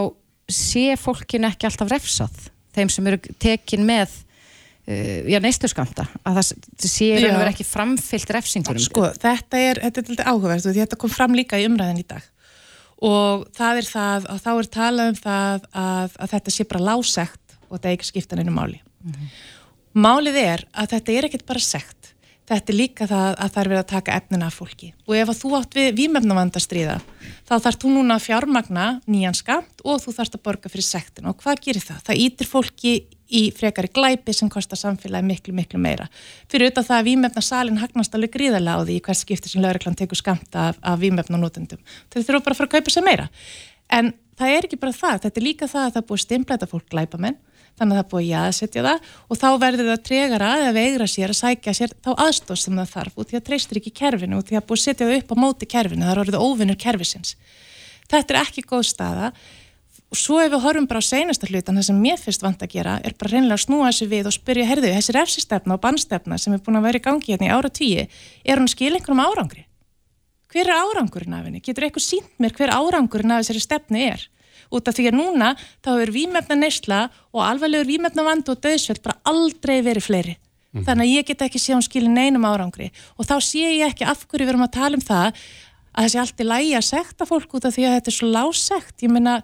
[0.49, 4.23] sé fólkin ekki alltaf refsað, þeim sem eru tekin með
[4.83, 6.47] Uh, já, neistuskamta að það
[6.91, 11.13] sé og vera ekki framfyllt refsingurum sko, þetta er, þetta er áhugavert og þetta kom
[11.13, 12.25] fram líka í umræðin í dag
[13.03, 16.87] og það er það að þá er talað um það að, að þetta sé bara
[16.91, 18.79] lásegt og þetta er ekki skiptan einu máli.
[19.03, 19.33] Mm -hmm.
[20.03, 22.13] Málið er að þetta er ekkit bara segt.
[22.49, 25.29] Þetta er líka það að það er verið að taka efnina af fólki og ef
[25.31, 26.97] að þú átt við výmefnavandastriða
[27.49, 31.29] þá þarf þú núna að fjármagna nýjan skamt og þú þarfst að borga fyrir sektin
[31.31, 32.01] og hvað gerir það?
[32.03, 32.93] Það ítir fólki
[33.33, 36.09] í frekari glæpi sem kostar samfélagi miklu, miklu meira.
[36.53, 39.97] Fyrir auðvitað það að výmefna salin hagnast alveg gríðarlega á því hvers skipti sem lauriklan
[39.99, 41.81] tekur skamta af, af výmefna nótendum.
[42.13, 43.29] Þau þurfa bara að fara að kaupa sér meira.
[43.93, 46.87] En það er ekki bara það, þetta er líka það að það búið stimplæta fólk
[46.93, 47.41] glæpamenn,
[47.79, 51.39] þannig að það búið jáðsetja það og þá verður það tregara eða veigra sér að
[51.39, 54.59] sækja sér þá aðstóð sem það þarf og því að treystir ekki kerfinu og því
[54.59, 57.37] að búið setja það upp á móti kerfinu, það er orðið óvinnur kerfisins.
[58.13, 59.33] Þetta er ekki góð staða
[60.13, 62.75] og svo ef við horfum bara á seinasta hlutan það sem mér fyrst vant að
[62.75, 66.39] gera er bara reynilega að snúa þessu við og spyrja, herðu, þessi refsistefna og bannstefna
[66.39, 68.05] sem er búin að vera í gangi hérna í ára tíu,
[68.45, 69.65] er hún skil einhverjum árangri?
[70.53, 71.65] Hver er árangurinn af henni?
[71.65, 74.29] Getur eitthvað sínt mér hver árangurinn af þessari stefni er?
[74.73, 77.01] Út af því að núna þá er výmefna neysla
[77.33, 80.37] og alveglegur výmefna vandu og döðsveld bara aldrei verið fleiri.
[80.73, 80.85] Mm.
[80.85, 84.05] Þannig að ég get ekki sé hún skilin einum árangri og þá sé ég ekki
[84.09, 85.43] af hverju við erum að tala um það
[85.93, 88.31] að þessi allt í lægi að sekta fólk út af því að þetta er svo
[88.33, 88.95] lásegt.
[89.05, 89.35] Ég meina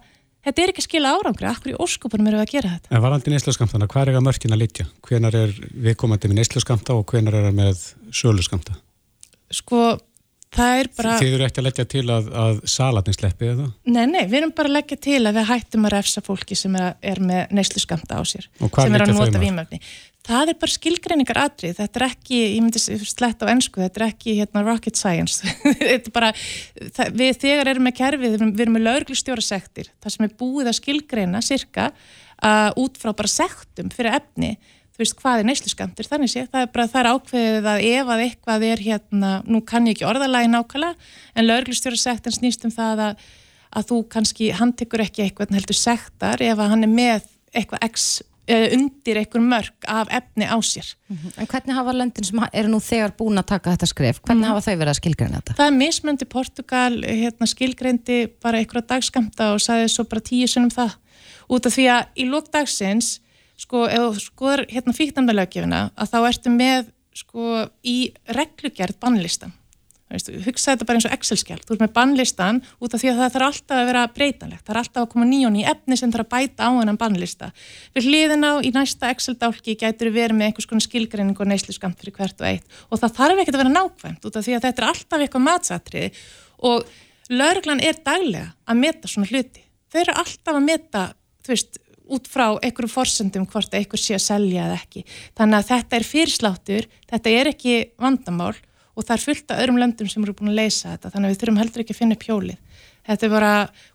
[0.47, 2.91] þetta er ekki skila árangri, akkur í óskupunum eru að gera þetta.
[2.95, 4.85] En varandi neysluskamtana, hvað er það mörkin að litja?
[5.07, 5.55] Hvenar er
[5.87, 7.81] viðkomandi með neysluskamta og hvenar er það með
[8.21, 8.77] söluskamta?
[9.59, 9.81] Sko,
[10.55, 11.15] það er bara...
[11.21, 13.67] Þið eru ekki að leggja til að, að salatni sleppi eða?
[13.89, 16.77] Nei, nei, við erum bara að leggja til að við hættum að refsa fólki sem
[16.79, 19.81] er, er með neysluskamta á sér, sem er að nota výmöfni
[20.29, 24.07] það er bara skilgreiningar atrið, þetta er ekki, ég myndi slett á ennsku, þetta er
[24.09, 25.53] ekki hérna, rocket science,
[26.15, 26.31] bara,
[26.95, 30.71] það, við þegar erum með kerfið, við erum með lauglistjóra sektir, það sem er búið
[30.71, 34.53] að skilgreina cirka uh, út frá bara sektum fyrir efni,
[34.93, 38.13] þú veist hvað er neysluskamtir, þannig sé, það er bara, það er ákveðið að ef
[38.13, 42.75] að eitthvað er hérna, nú kann ég ekki orðalagi nákvæmlega, en lauglistjóra sektin snýst um
[42.75, 43.27] það að,
[43.79, 47.87] að þú kannski, hann tekur ekki eitthvað heldur sektar ef að hann er með eitthvað
[47.87, 48.09] x
[48.49, 50.95] undir einhver mörg af efni á sér.
[51.07, 51.39] Mm -hmm.
[51.41, 54.43] En hvernig hafa löndin sem eru nú þegar búin að taka þetta skref, hvernig mm
[54.43, 54.55] -hmm.
[54.55, 55.53] hafa þau verið að skilgreina þetta?
[55.53, 60.71] Það er mismöndi Portugal, hérna, skilgreindi bara einhverja dagskamta og sagði svo bara tíu sunnum
[60.71, 60.91] það.
[61.49, 63.19] Út af því að í lókdagsins,
[63.57, 69.53] sko, þú skoður hérna fíknandalögjöfina, að þá ertu með sko í reglugjert bannlistan
[70.09, 73.33] hugsa þetta bara eins og Excel-skjál þú ert með bannlistan út af því að það
[73.35, 76.25] þarf alltaf að vera breytanlegt, það er alltaf að koma nýjón í efni sem þarf
[76.25, 77.51] að bæta á hennan bannlista.
[77.93, 81.75] Við hliðin á í næsta Excel-dálki gætur við verið með einhvers konar skilgreining og neyslu
[81.75, 82.79] skamt fyrir hvert og eitt.
[82.89, 85.45] Og það þarf ekkert að vera nákvæmt út af því að þetta er alltaf eitthvað
[85.45, 86.09] matsatriði.
[86.65, 86.89] Og
[87.29, 89.61] lauruglan er daglega að meta svona hluti.
[89.93, 91.03] Þau eru alltaf að meta
[91.45, 95.03] þú veist, út frá einhverjum forsendum hvort einhver sé að selja eða ekki.
[95.37, 98.55] Þannig að þetta er fyrirsláttur, þetta er ekki vandamál
[98.99, 101.33] og það er fullt af öðrum löndum sem eru búin að leysa þetta þannig að
[101.33, 102.83] við þurfum heldur ekki að finna upp hjólið.
[103.07, 103.53] Þetta er bara,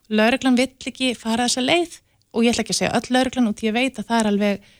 [0.08, 1.98] lauruglan vill ekki fara þessa leið
[2.32, 4.72] og ég ætla ekki að segja öll lauruglan og ég veit að það er alveg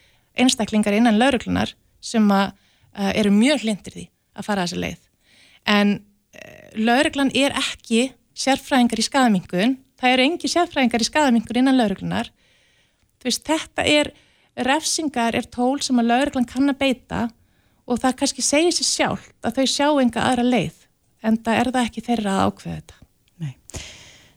[0.45, 2.57] einstaklingar innan lauruglunar sem að,
[2.97, 5.01] uh, eru mjög hlindir því að fara þessa leið.
[5.77, 11.79] En uh, lauruglan er ekki sérfræðingar í skadamingun það eru engi sérfræðingar í skadamingun innan
[11.79, 12.31] lauruglunar
[13.25, 14.11] veist, þetta er
[14.67, 17.21] refsingar er tól sem að lauruglan kann að beita
[17.85, 20.81] og það kannski segir sér sjálf að þau sjá enga aðra leið
[21.25, 22.99] en það er það ekki þeirra að ákveða þetta.
[23.44, 23.55] Nei.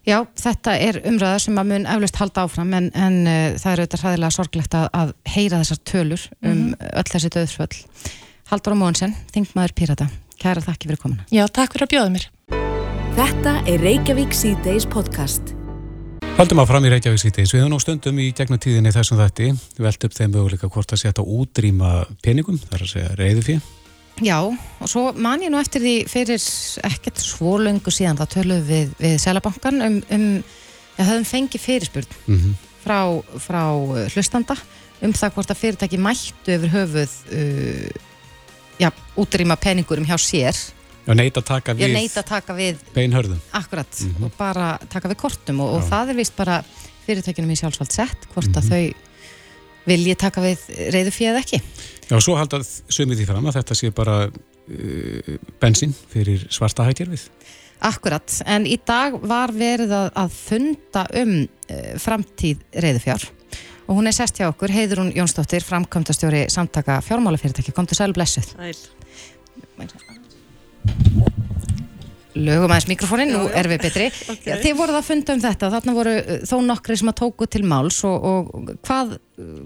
[0.08, 3.82] Já, þetta er umræða sem að mun eflust halda áfram en, en uh, það er
[3.82, 6.96] auðvitað hræðilega sorglegt að, að heyra þessar tölur um mm -hmm.
[7.02, 7.84] öll þessi döðsföll
[8.48, 10.08] Haldur á Mónsen, Þingmaður Pirata
[10.38, 11.26] Kæra þakki fyrir komuna.
[11.34, 12.28] Já, takk fyrir að bjóða mér.
[13.18, 15.57] Þetta er Reykjavík C-Days podcast
[16.38, 19.48] Haldum að fram í Reykjavík sítið, við höfum nú stundum í gegnum tíðinni þessum þætti,
[19.74, 23.72] við veldum þeim möguleika hvort að setja útrýma peningum, þar að segja reyði fyrir.
[24.22, 26.46] Já, og svo man ég nú eftir því fyrir
[26.92, 30.28] ekkert svo löngu síðan það töluðum við, við Sælabankan um, um
[31.02, 32.54] að höfum fengið fyrirspurn mm -hmm.
[32.86, 33.00] frá,
[33.42, 33.64] frá
[34.14, 34.60] hlustanda
[35.02, 37.90] um það hvort að fyrirtæki mættu yfir höfuð uh,
[38.78, 40.54] já, útrýma peningurum hjá sér
[41.08, 43.40] Já, neyta að taka við, neyta að taka við beinhörðum.
[43.56, 44.26] Akkurat, mm -hmm.
[44.28, 46.58] og bara taka við kortum og, og það er vist bara
[47.06, 48.58] fyrirtækjunum í sjálfsvald sett, hvort mm -hmm.
[48.58, 48.72] að mhm.
[48.72, 49.06] þau
[49.88, 51.62] vilji taka við reyðu fíð ekki.
[52.10, 56.84] Já, og svo haldað sömið því fram að þetta sé bara uh, bensín fyrir svarta
[56.84, 57.24] hækjörfið.
[57.80, 63.28] Akkurat, en í dag var verið að, að funda um uh, framtíð reyðu fjár
[63.88, 68.12] og hún er sest hjá okkur, heiður hún Jónsdóttir, framkvæmdastjóri samtaka fjármálafyrirtæki, kom til sæl
[68.12, 68.52] blessuð.
[68.52, 70.16] Sæl.
[70.88, 71.47] Thank you.
[72.38, 74.10] Lögum aðeins mikrofónin, nú erum við betri.
[74.28, 74.52] Okay.
[74.52, 77.48] Já, þið voruð að funda um þetta, þarna voru uh, þó nokkri sem að tóku
[77.50, 79.14] til máls og, og hvað,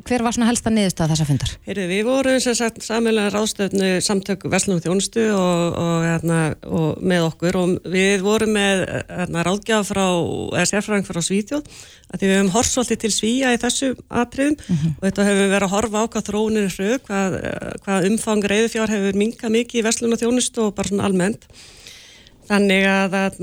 [0.08, 1.54] hver var svona helsta niðurstað þessa fundar?
[1.66, 7.26] Heyrðu, við vorum sem sagt samilega ráðstöfnu samtök Veslunum þjónustu og, og, hérna, og með
[7.32, 10.06] okkur og við vorum með hérna, ráðgjaf frá,
[10.60, 11.76] eða sérfræðing frá Svítjóð
[12.12, 14.96] að við hefum horsólti til Svíja í þessu atriðum mm -hmm.
[14.98, 17.38] og þetta hefur verið að horfa á hvað þróunir er hrög, hvað,
[17.86, 21.48] hvað umfang reyðufjár hefur minkað mikið í Veslunum þjónustu og bara svona almennt
[22.52, 23.38] Þannig að, að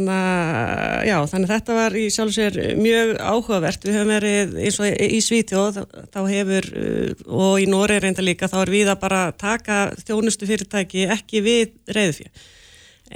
[1.09, 3.87] já, þannig þetta var í sjálf sér mjög áhugavert.
[3.87, 5.79] Við höfum verið eins og í Svítjóð,
[6.13, 10.49] þá hefur, uh, og í Nóri reynda líka, þá er við að bara taka þjónustu
[10.51, 12.29] fyrirtæki ekki við reyðfjö.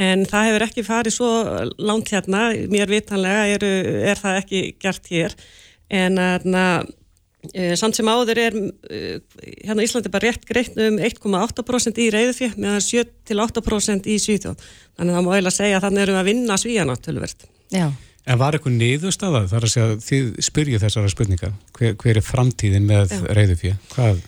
[0.01, 1.31] En það hefur ekki farið svo
[1.77, 3.69] langt hérna, mér vitanlega er,
[4.15, 5.37] er það ekki gert hér.
[5.93, 6.49] En að,
[7.43, 9.17] Uh, samt sem áður er uh,
[9.65, 14.63] hérna Íslandi bara rétt greitt um 1,8% í reyðufjö meðan 7-8% í Svíþjóð.
[14.95, 17.47] Þannig að það má eiginlega segja að þannig erum við að vinna Svíjana tölverð
[18.23, 19.47] En var eitthvað niðurstaða?
[19.51, 21.49] Þar að segja þið spyrjið þessara spurninga.
[21.75, 23.75] Hver, hver er framtíðin með reyðufjö?
[23.97, 24.21] Hvað?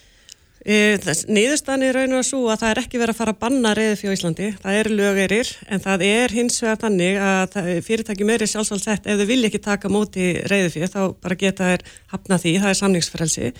[0.64, 0.96] E,
[1.28, 3.72] Niðurstaðan er raun og að svo að það er ekki verið að fara að banna
[3.76, 8.48] reyði fjó Íslandi, það er lögeirir en það er hins vegar þannig að fyrirtæki meiri
[8.48, 12.54] sjálfsváldsett ef þau vilja ekki taka móti reyði fjó þá bara geta þær hafna því,
[12.62, 13.52] það er samningsfrelsi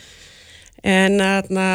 [0.85, 1.69] en na,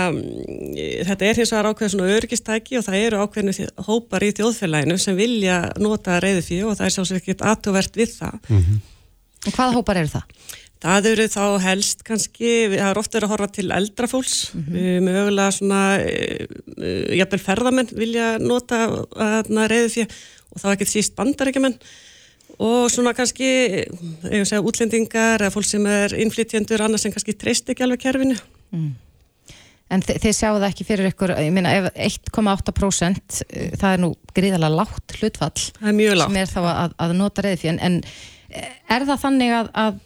[1.08, 5.18] þetta er hins vegar ákveð svona örgistæki og það eru ákveðinu hópar í þjóðfélaginu sem
[5.18, 8.38] vilja nota reyði fjó og það er sjálfsveit ekki aðtúvert við það.
[8.50, 8.82] Mm -hmm.
[9.48, 10.26] Og hvaða hópar eru það?
[10.80, 15.08] Það eru þá helst kannski, það er ofta verið að horfa til eldrafólks, mm -hmm.
[15.10, 18.86] mögulega svona, uh, jafnvel ferðamenn vilja nota
[19.68, 20.13] reyðu fyrir
[20.50, 21.76] og þá ekki síst bandarækjumenn
[22.60, 23.50] og svona kannski,
[24.32, 28.36] ég segja, útlendingar eða fólk sem er innflytjendur annars en kannski treyst ekki alveg kerfinu.
[28.72, 28.89] Mm.
[29.89, 33.39] En þi þið sjáu það ekki fyrir ykkur, ég minna ef 1,8%
[33.80, 35.63] það er nú gríðalega látt hlutfall.
[35.80, 36.30] Það er mjög látt.
[36.30, 37.98] Sem er þá að, að nota reyðu fyrir, en
[38.89, 39.98] er það þannig að, að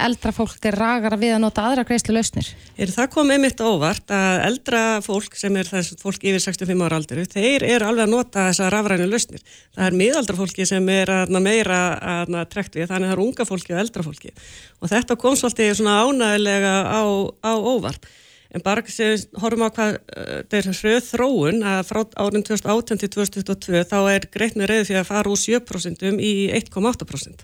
[0.00, 2.48] eldra fólk er ragara við að nota aðra greiðslu lausnir?
[2.80, 6.98] Er það komið mitt óvart að eldra fólk sem er þess fólk yfir 65 ára
[6.98, 9.44] aldru, þeir eru alveg að nota þessa rafrænu lausnir.
[9.76, 11.78] Það er miðaldra fólki sem er að meira
[12.16, 14.34] að trekt við, þannig að það er unga fólki og eldra fólki.
[14.82, 17.02] Og þetta kom svolítið svona ánægilega á,
[17.46, 18.10] á óvart.
[18.54, 23.08] En bara sem horfum á hvað þetta er hröð þróun að frá árin 2018 til
[23.16, 27.42] 2022 þá er greitnið reyðið fyrir að fara úr 7% í 1,8%.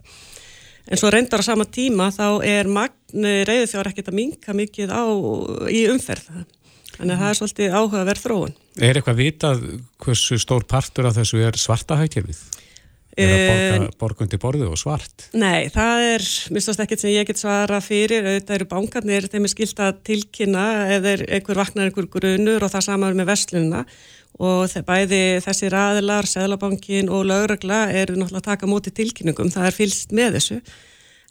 [0.91, 5.07] En svo reyndar á sama tíma þá er magn reyðufjár ekkert að minka mikið á
[5.71, 6.31] í umferð.
[6.97, 8.57] Þannig að það er svolítið áhugaverð þróun.
[8.81, 9.63] Er eitthvað vitað
[10.03, 11.97] hversu stór partur af þessu er svarta?
[13.21, 15.27] Er það borga, borgundi borðu og svart?
[15.35, 19.53] Nei, það er, mistast ekkert sem ég get svara fyrir, auðvitað eru bánkarnir, þeim er
[19.53, 23.83] skilt að tilkynna eða einhver vaknar einhver grunur og það saman með vestlununa
[24.41, 29.77] og bæði þessi raðilar, Sæðlabankin og lauragla eru náttúrulega að taka móti tilkynningum, það er
[29.77, 30.61] fylst með þessu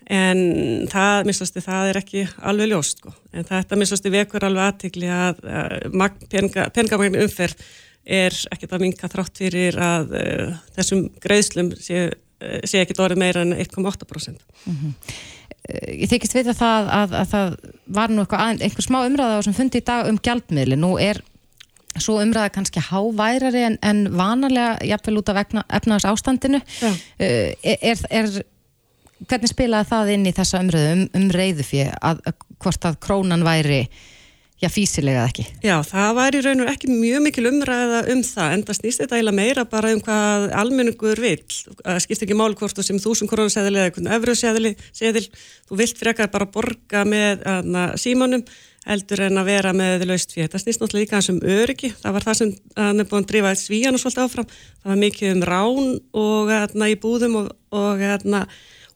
[0.09, 0.39] en
[0.89, 3.13] það, minnstastu, það er ekki alveg ljóst sko.
[3.33, 7.65] en þetta minnstastu vekur alveg aðtikli að, að pengamagnin umferð
[8.09, 13.21] er ekkert að minka þrátt fyrir að uh, þessum greiðslum sé, uh, sé ekki dórið
[13.21, 14.95] meira en 1,8% mm -hmm.
[15.69, 19.85] Ég þykist vita það að, að það var nú einhver smá umræða sem fundi í
[19.85, 21.21] dag um gjaldmiðli, nú er
[22.03, 28.29] svo umræða kannski háværari en, en vanalega jafnvel út af efnaðars ástandinu uh, er, er,
[29.27, 33.45] hvernig spilaði það inn í þessa umræðu um, um reyðufið að, að hvort að krónan
[33.47, 33.83] væri
[34.59, 35.45] já, físilega ekki?
[35.63, 39.19] Já, það væri raun og ekki mjög mikil umræða um það en það snýst þetta
[39.19, 41.37] eiginlega meira bara um hvað almenningur vil,
[41.83, 45.25] það skiptir ekki mál hvort þú sem þúsund krónaseðil eða einhvern öfru seðil,
[45.69, 47.47] þú vilt frekar bara borga með
[48.01, 48.43] símanum
[48.93, 50.49] eldur en að vera með laust fyrir.
[50.51, 53.29] Það snýst náttúrulega líka eins um öryggi, það var það sem hann er búin að
[53.33, 54.49] drifa svíjan og svolítið áfram,
[54.81, 58.41] það var mikið um rán og aðna, í búðum og, og, aðna,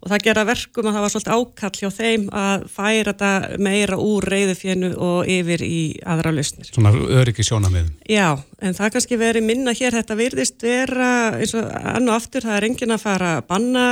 [0.01, 3.99] og það gera verkum að það var svolítið ákall hjá þeim að færa þetta meira
[4.01, 5.83] úr reyðufjennu og yfir í
[6.15, 6.73] aðra lausnir.
[6.73, 7.93] Svona öryggi sjónamiðum.
[8.09, 8.27] Já,
[8.63, 12.69] en það kannski verið minna hér, þetta virðist vera eins og annu aftur, það er
[12.71, 13.87] engin að fara að banna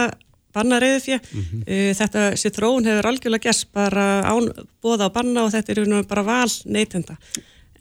[0.54, 1.20] banna reyðufjö.
[1.20, 1.62] Mm -hmm.
[1.68, 4.52] uh, þetta sér þróun hefur algjörlega gæst bara án,
[4.84, 7.18] bóða á banna og þetta er bara val neytenda.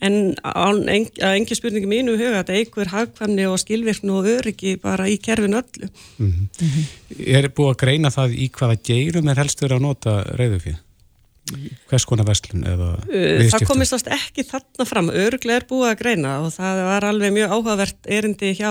[0.00, 5.18] En að engi spurningi mínu huga þetta einhver hagkvæmni og skilvirknu og öryggi bara í
[5.20, 5.88] kerfin öllu.
[6.18, 6.46] Mm -hmm.
[6.60, 6.84] Mm -hmm.
[7.26, 10.76] Er búið að greina það í hvaða geirum er helst verið að nota reyðufjö?
[11.90, 13.50] Hvers konar vestlun eða viðskiptum?
[13.50, 15.10] Það komist ást ekki þarna fram.
[15.10, 18.70] Örglega er búið að greina og það var alveg mjög áhugavert erindi hjá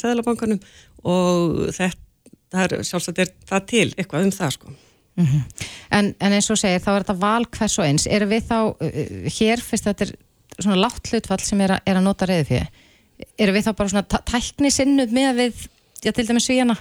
[0.00, 0.60] Sæðalabankanum
[1.02, 2.11] og þetta
[2.52, 4.72] það er sjálfsagt er það til eitthvað um það sko.
[5.16, 5.66] Mm -hmm.
[5.90, 8.58] en, en eins og segir þá er þetta val hvers og eins er við þá
[8.72, 10.14] uh, hér fyrst þetta er
[10.58, 12.68] svona látt hlutfall sem er, a, er að nota reyði fyrir
[13.38, 15.66] er við þá bara svona tækni sinnuð með við,
[16.04, 16.76] já til dæmis svíjana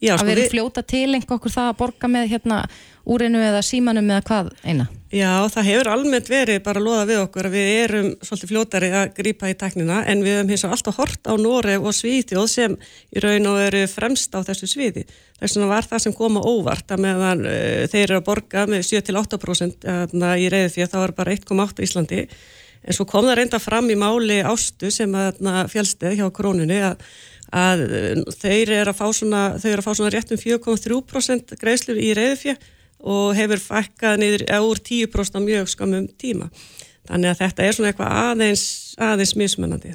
[0.00, 2.60] Já, að sko, við- fljóta til einhver okkur það að borga með hérna
[3.04, 7.46] úrinu eða símanum eða hvað eina Já, það hefur almennt verið bara loða við okkur
[7.46, 10.98] að við erum svolítið fljótari að grípa í teknina en við höfum hins vegar alltaf
[10.98, 12.74] hort á Noreg og Svíþjóð sem
[13.14, 15.06] í raun og eru fremst á þessu sviði.
[15.38, 18.82] Þess vegna var það sem koma óvart að meðan uh, þeir eru að borga með
[18.90, 23.62] 7-8% í reyðu að það var bara 1,8 í Íslandi en svo kom það reynda
[23.62, 25.38] fram í máli ástu sem að
[25.70, 27.10] fjálstið hjá krónunni að,
[27.54, 32.02] að uh, þeir eru að fá svona, eru að fá svona rétt um 4,3% greiðslur
[32.02, 32.56] í reyðu
[33.00, 36.50] og hefur fækkað niður úr 10% á mjög skamum tíma.
[37.06, 38.64] Þannig að þetta er svona eitthvað aðeins,
[38.98, 39.94] aðeins mismunandi.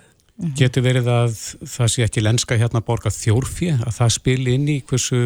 [0.57, 1.33] Getur verið að
[1.69, 5.19] það sé ekki lenska hérna að borga þjórfið, að það spili inn í hversu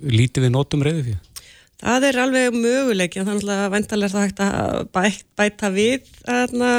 [0.00, 1.18] lítið við notum reyðufið?
[1.80, 5.04] Það er alveg möguleik, en þannig að vendalega er það hægt að bæ,
[5.40, 6.72] bæta við aðna,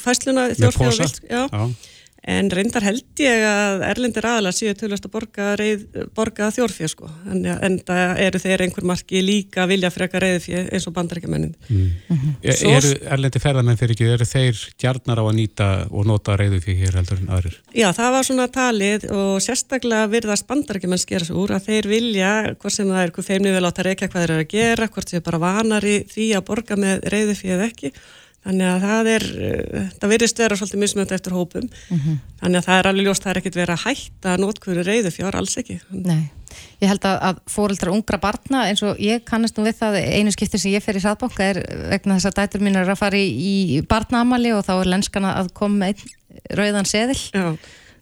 [0.00, 1.20] fæsluna þjórfið og vilt.
[1.24, 1.42] Já.
[1.48, 1.89] Já.
[2.28, 7.08] En reyndar held ég að erlendir aðlar séu tölast að borga, reið, borga þjórfið sko.
[7.32, 11.54] En, en það eru þeir einhver marki líka vilja freka reyðfið eins og bandarækjumennin.
[11.72, 12.34] Mm.
[12.52, 16.82] Svo- Eru erlendi ferðarmenn fyrir ekki, eru þeir gjarnar á að nýta og nota reyðufið
[16.84, 17.56] hér heldur en aðrir?
[17.72, 22.32] Já, það var svona talið og sérstaklega virðast bandarækjumenn skera svo úr að þeir vilja,
[22.60, 25.14] hvort sem það er, hvað þeim niður láta reykja hvað þeir eru að gera, hvort
[25.16, 27.94] þeir bara vanar í því að borga með reyðufið eða ekki.
[28.40, 31.66] Þannig að það er, uh, það virðist vera svolítið mismönd eftir hópum.
[32.40, 35.56] Þannig að það er alveg ljóst, það er ekkit verið að hætta notkvöru reyðufjár, alls
[35.60, 35.76] ekki.
[35.92, 36.30] Nei,
[36.80, 40.32] ég held að, að fóreldrar ungra barna eins og ég kannast nú við það einu
[40.34, 41.60] skipti sem ég fer í hraðbóka er
[41.92, 45.36] vegna þess að dætur mín er að fara í, í barnaamali og þá er lenskana
[45.42, 46.16] að koma einn
[46.56, 47.46] rauðan seðil Já,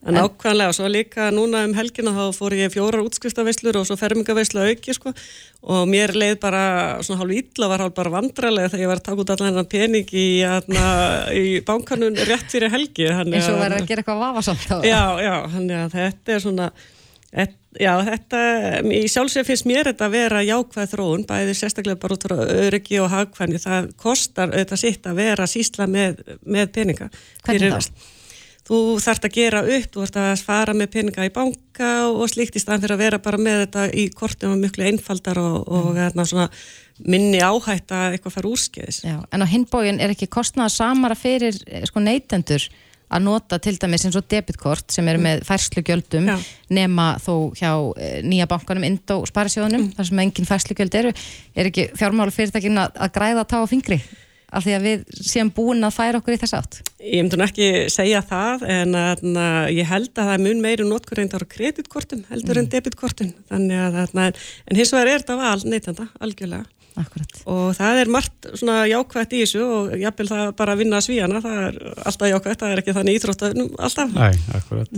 [0.07, 3.97] en ákvæmlega og svo líka núna um helgina þá fór ég fjórar útskriftaveslur og svo
[3.99, 5.13] fermingaveislu auki sko
[5.63, 6.63] og mér leið bara
[7.03, 9.71] svona hálf illa var hálf bara vandralega þegar ég var að taka út allan hennan
[9.73, 10.85] pening í, atna,
[11.35, 15.35] í bankanun rétt fyrir helgi eins og verður að gera eitthvað vafasamt á Já, já,
[15.57, 16.71] þannig að þetta er svona
[17.33, 18.39] et, Já, þetta,
[18.97, 22.97] í sjálfsveg finnst mér þetta að vera jákvæð þróun, bæði sérstaklega bara út frá öryggi
[23.05, 27.11] og hagkvæmni, það kostar auðvitað sitt að vera sísla með, með peninga.
[27.45, 28.17] Hvernig þá?
[28.69, 32.59] Þú þarft að gera upp, þú þarft að fara með peninga í banka og slíkt
[32.59, 35.89] í staðan fyrir að vera bara með þetta í kortum og miklu einfaldar og, og
[35.95, 36.21] mm.
[36.29, 36.51] svona,
[37.09, 39.01] minni áhætt að eitthvað fara úrskeiðis.
[39.07, 42.69] Já, en á hinbógin er ekki kostnaða samara fyrir eh, sko, neytendur
[43.09, 46.37] að nota til dæmis eins og debitkort sem eru með færslugjöldum Já.
[46.77, 51.15] nema þó hjá eh, nýja bankanum Indó sparisjóðunum, þar sem engin færslugjöld eru
[51.57, 54.03] er ekki fjármála fyrirtækin að, að græða tá á fingri
[54.49, 56.81] af því að við séum búin að færa okkur í þess átt?
[57.03, 59.23] Ég myndi ekki segja það en að,
[59.77, 63.31] ég held að það er mun meiri notkur reyndar á kreditkortum heldur en debitkortum.
[63.53, 66.67] Þannig að, að en hins vegar er þetta val neytenda algjörlega.
[66.99, 67.31] Akkurat.
[67.47, 71.43] og það er margt svona jákvætt í þessu og jafnvel það bara að vinna svíjana
[71.45, 71.77] það er
[72.11, 74.17] alltaf jákvætt, það er ekki þannig íþrótt alltaf.
[74.17, 74.97] Nei, akkurat.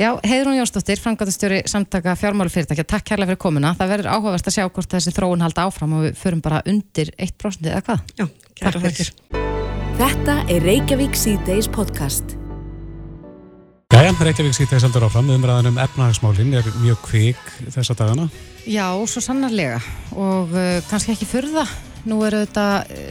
[0.00, 3.74] Já, Heiðrún Jónsdóttir, framkvæmdastjóri samtaka fjármálufyrirtækja, takk kærlega fyrir komuna.
[3.78, 7.12] Það verður áhugavert að sjá hvort þessi þróun halda áfram og við förum bara undir
[7.18, 8.00] 1% eða hvað?
[8.18, 8.24] Já,
[8.62, 9.08] Takk kæra fyrir.
[9.98, 12.36] Þetta er Reykjavík C-Days podcast.
[13.92, 17.40] Jæja, Reykjavík þess aldur áfram, umræðan um efnahagsmálinn er mjög kvik
[17.74, 18.28] þessa dagana.
[18.62, 19.80] Já, svo sannarlega
[20.14, 21.66] og uh, kannski ekki furða
[22.06, 22.66] nú eru þetta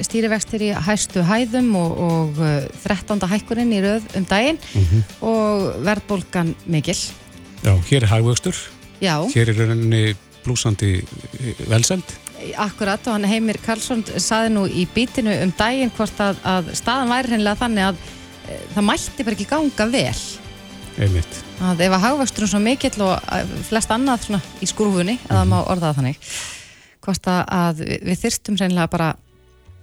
[0.07, 3.19] stýrivextir í hæstu hæðum og, og uh, 13.
[3.33, 4.59] hækkurinn í röð um daginn
[5.19, 6.95] og verðbólgan mikil
[7.61, 8.55] Já, hér er hagvöxtur,
[9.03, 12.15] Já, hér er rauninni blúsandi eh, velsend.
[12.59, 17.11] Akkurat og hann Heimir Karlsson saði nú í bítinu um daginn hvort að, að staðan
[17.13, 20.21] væri hennilega þannig að uh, það mætti bara ekki ganga vel
[21.01, 21.41] einmitt.
[21.63, 25.51] að ef að hagvöxturinn svo mikill og uh, flest annað svona í skrúfunni eða það
[25.53, 26.29] má orða það þannig
[27.01, 29.09] hvort að, að við, við þyrstum reynilega bara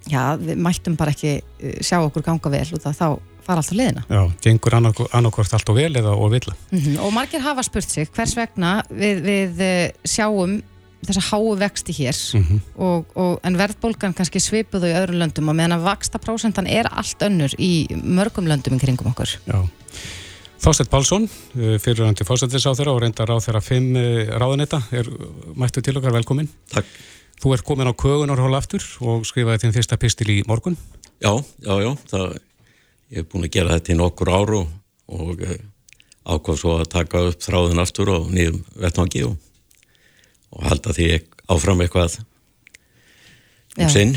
[0.09, 3.09] já, við mættum bara ekki uh, sjá okkur ganga vel út að þá
[3.49, 6.57] fara allt á liðina Já, gengur annarkvort allt og vel eða og vilja.
[6.71, 9.63] mm og margir hafa spurt sig hvers vegna við, við
[10.05, 10.59] sjáum
[11.07, 15.57] þessa háu vexti hér Mm og, og, en verðbólgan kannski svipuðu í öðrum löndum og
[15.59, 19.59] meðan að vaksta prósentan er allt önnur í mörgum löndum í kringum okkur Já.
[20.59, 25.07] Þástett Pálsson, fyrirrandi fósættisáþurra og reyndar á þeirra fimm eh, ráðuneta, er
[25.55, 26.49] mættu til okkar velkomin.
[26.73, 26.89] Takk.
[27.39, 30.75] Þú ert komin á kögunarhól aftur og skrifaði þinn fyrsta pistil í morgun.
[31.23, 31.31] Já,
[31.63, 32.27] já, já, það,
[33.15, 34.73] ég hef búin að gera þetta í nokkur áru og,
[35.15, 35.55] og uh,
[36.27, 39.39] ákvað svo að taka upp þráðun aftur og nýjum vettvangi og,
[40.55, 41.09] og halda því
[41.49, 43.87] áfram eitthvað Já.
[43.87, 44.15] um sinn.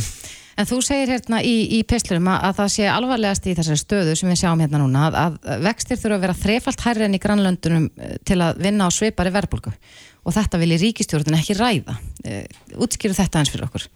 [0.60, 4.16] En þú segir hérna í, í pislurum að, að það sé alvarlegast í þessari stöðu
[4.20, 7.22] sem við sjáum hérna núna að, að vextir þurfa að vera þrefalt hærri enn í
[7.24, 9.74] grannlöndunum eh, til að vinna á svipari verðbólgu
[10.22, 11.96] og þetta vilji ríkistjórnin ekki ræða.
[12.22, 12.44] Uh,
[12.86, 13.88] útskýru þetta eins fyrir okkur.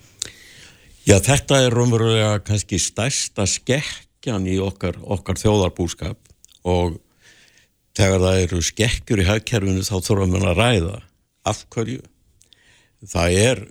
[1.05, 6.17] Já, þetta er raunverulega kannski stærsta skekkjan í okkar, okkar þjóðarbúskap
[6.65, 6.97] og
[7.93, 10.97] þegar það eru skekkjur í hagkerfinu þá þurfum við að ræða
[11.51, 12.01] afhverju.
[13.03, 13.61] Það er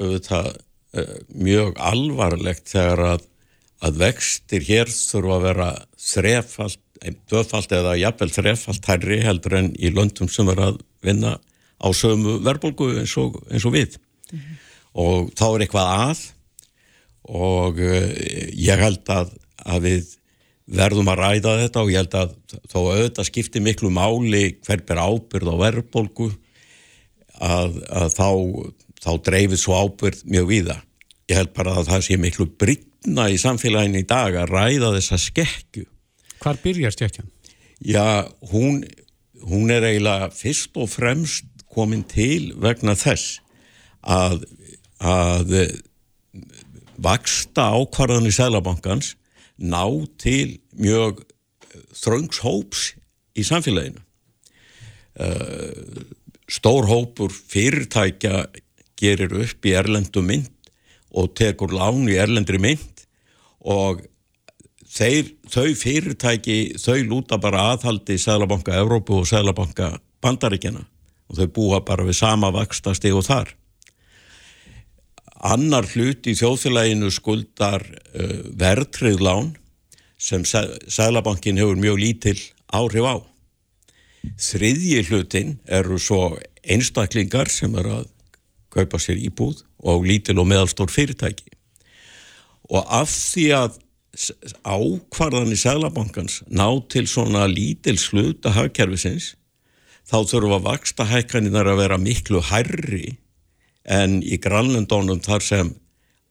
[0.00, 3.26] auðvitað uh, mjög alvarlegt þegar að,
[3.86, 5.68] að vextir hér þurfa að vera
[6.10, 6.82] þrefalt,
[7.32, 11.36] döfalt eða jafnvel þrefalt hærri heldur en í löndum sem er að vinna
[11.80, 13.16] á sömu verðbólgu eins,
[13.48, 13.96] eins og við.
[14.30, 14.60] Mm -hmm.
[15.00, 16.24] Og þá er eitthvað að
[17.30, 18.08] og uh,
[18.56, 20.16] ég held að, að við
[20.70, 22.34] verðum að ræða þetta og ég held að
[22.70, 26.30] þó auðvitað skiptir miklu máli hver ber ábyrð á verðbólgu
[27.40, 28.28] að, að þá,
[29.00, 30.78] þá dreifir svo ábyrð mjög víða.
[31.30, 35.20] Ég held bara að það sé miklu brittna í samfélaginu í dag að ræða þessa
[35.24, 35.86] skekju.
[36.40, 37.30] Hvar byrjar skekkjan?
[37.80, 38.82] Já, hún,
[39.46, 43.38] hún er eiginlega fyrst og fremst komin til vegna þess
[44.02, 44.42] að,
[44.98, 45.54] að
[47.00, 49.14] vaksta ákvarðan í Sælabankans
[49.60, 49.84] ná
[50.20, 51.22] til mjög
[51.96, 52.94] þröngshóps
[53.38, 54.00] í samfélaginu.
[55.20, 56.04] Uh,
[56.50, 58.46] stór hópur fyrirtækja
[59.00, 60.50] gerir upp í erlendu mynd
[61.10, 63.04] og tekur lán í erlendri mynd
[63.60, 64.02] og
[64.90, 70.84] þeir, þau fyrirtæki, þau lúta bara aðhaldi í Sælabanka Evrópu og Sælabanka Bandaríkjana
[71.30, 73.54] og þau búa bara við sama vakstasti og þar.
[75.40, 79.54] Annar hlut í þjóðfélaginu skuldar uh, verðtriðlán
[80.20, 82.38] sem Sælabankin hefur mjög lítil
[82.68, 83.16] áhrif á.
[84.20, 88.08] Þriðji hlutin eru svo einstaklingar sem eru að
[88.70, 91.48] kaupa sér íbúð og lítil og meðalstór fyrirtæki.
[92.70, 93.78] Og af því að
[94.66, 99.34] ákvarðan í Sælabankans ná til svona lítil sluta hafkerfisins
[100.10, 103.16] þá þurfa vaksta hækkaninnar að vera miklu hærri
[103.86, 105.72] en í grannlendónum þar sem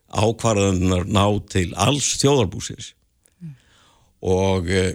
[0.09, 2.93] ákvarðanar ná til alls þjóðarbúsins
[3.39, 3.55] mm.
[4.27, 4.91] og uh,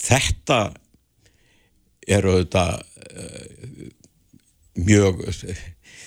[0.00, 0.60] þetta
[2.10, 2.80] er auðvitað
[3.10, 3.88] uh,
[4.80, 5.24] mjög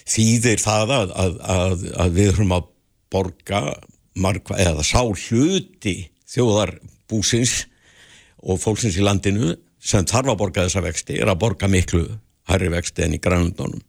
[0.09, 2.69] þýðir það að, að, að, við höfum að
[3.13, 3.61] borga
[4.19, 5.95] margva, eða sá hluti
[6.33, 7.63] þjóðarbúsins
[8.43, 12.05] og fólksins í landinu sem þarf að borga þessa vexti er að borga miklu
[12.49, 13.83] hærri vexti enn í grannlendónum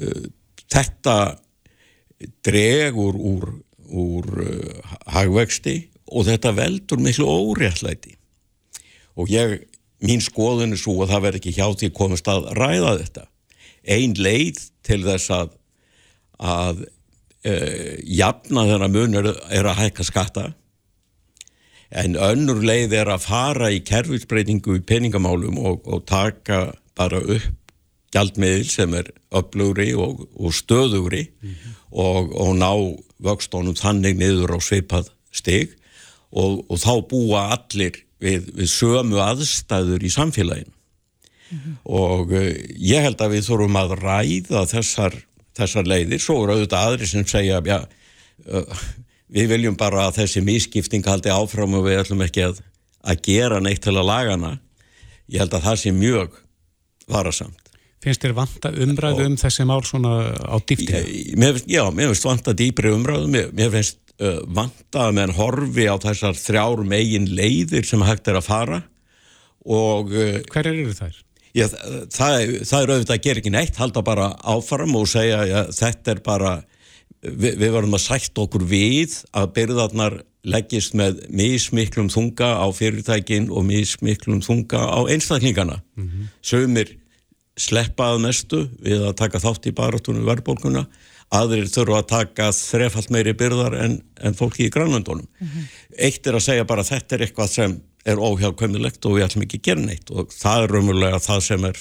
[0.00, 0.26] uh,
[0.72, 1.16] þetta
[2.46, 3.50] dregur úr,
[3.92, 5.76] úr uh, hagvexti
[6.12, 8.14] og þetta veldur miklu óréttlæti.
[9.16, 9.64] Og ég,
[10.04, 13.26] mín skoðun er svo að það verð ekki hjá því komast að ræða þetta
[13.96, 15.54] ein leið til þess að
[16.36, 20.46] að uh, jafna þennan mun er, er að hækka skatta
[21.96, 27.54] en önnur leið er að fara í kerfisbreytingu í peningamálum og, og taka bara upp
[28.14, 31.74] gjaldmiðil sem er upplugri og, og stöðugri mm -hmm.
[31.90, 32.72] og, og ná
[33.22, 35.76] vöxtónum þannig niður á sveipað stig
[36.36, 41.74] og þá búa allir við, við sömu aðstæður í samfélaginu mm -hmm.
[41.84, 45.18] og uh, ég held að við þurfum að ræða þessar,
[45.56, 47.78] þessar leiðir, svo eru auðvitað aðri sem segja já,
[48.46, 48.86] uh,
[49.28, 52.62] við viljum bara að þessi mískipting haldi áfram og við ætlum ekki að,
[53.02, 54.58] að gera neitt til að lagana
[55.28, 56.42] ég held að það sé mjög
[57.10, 57.62] varasamt
[58.06, 61.64] Finnst þér vanta umræðu um þessi mál svona á dýftið?
[61.66, 65.96] Já, mér finnst vanta dýpri umræðu, mér, mér finnst uh, vanta að meðan horfi á
[66.02, 68.82] þessar þrjár megin leiðir sem hægt er að fara
[69.66, 70.12] og...
[70.12, 71.22] Uh, Hver eru þær?
[71.56, 71.66] Já,
[72.12, 76.12] það, það er auðvitað að gera ekki neitt, halda bara áfram og segja að þetta
[76.12, 76.50] er bara,
[77.24, 83.48] við, við varum að sætt okkur við að byrðarnar leggist með mismiklum þunga á fyrirtækin
[83.50, 85.80] og mismiklum þunga á einstaklingana.
[85.96, 86.28] Mm -hmm.
[86.44, 86.92] Sumir
[87.56, 90.84] sleppaðu mestu við að taka þátt í barátunum verðbólkuna
[91.34, 95.68] aðrir þurfa að taka þrefalt meiri byrðar en, en fólki í grannlöndunum mm -hmm.
[96.08, 99.60] eitt er að segja bara þetta er eitthvað sem er óhjákvæmilegt og við ætlum ekki
[99.60, 101.80] að gera neitt og það er raunverulega það sem er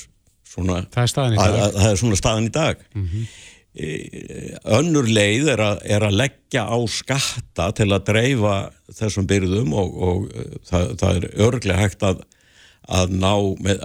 [0.49, 2.79] svona það er að, að, er svona staðan í dag.
[2.95, 3.27] Mm -hmm.
[4.79, 8.55] önnur leið er að, er að leggja á skatta til að dreifa
[8.87, 10.29] þessum byrðum og, og
[10.63, 12.23] það, það er örglega hægt að
[12.85, 13.33] að ná
[13.65, 13.83] með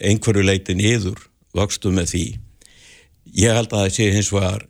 [0.00, 1.18] einhverju leiti niður
[1.56, 2.26] vöxtu með því
[3.38, 4.66] ég held að það sé hins vegar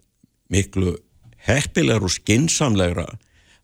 [0.53, 0.97] miklu
[1.47, 3.07] heppilegur og skinsamlegra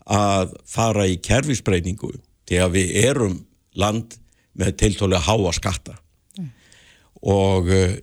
[0.09, 2.14] að fara í kerfisbreyningu
[2.49, 3.36] því að við erum
[3.78, 4.16] land
[4.59, 5.99] með tiltólega háa skatta
[6.39, 6.51] mm.
[7.28, 7.95] og uh,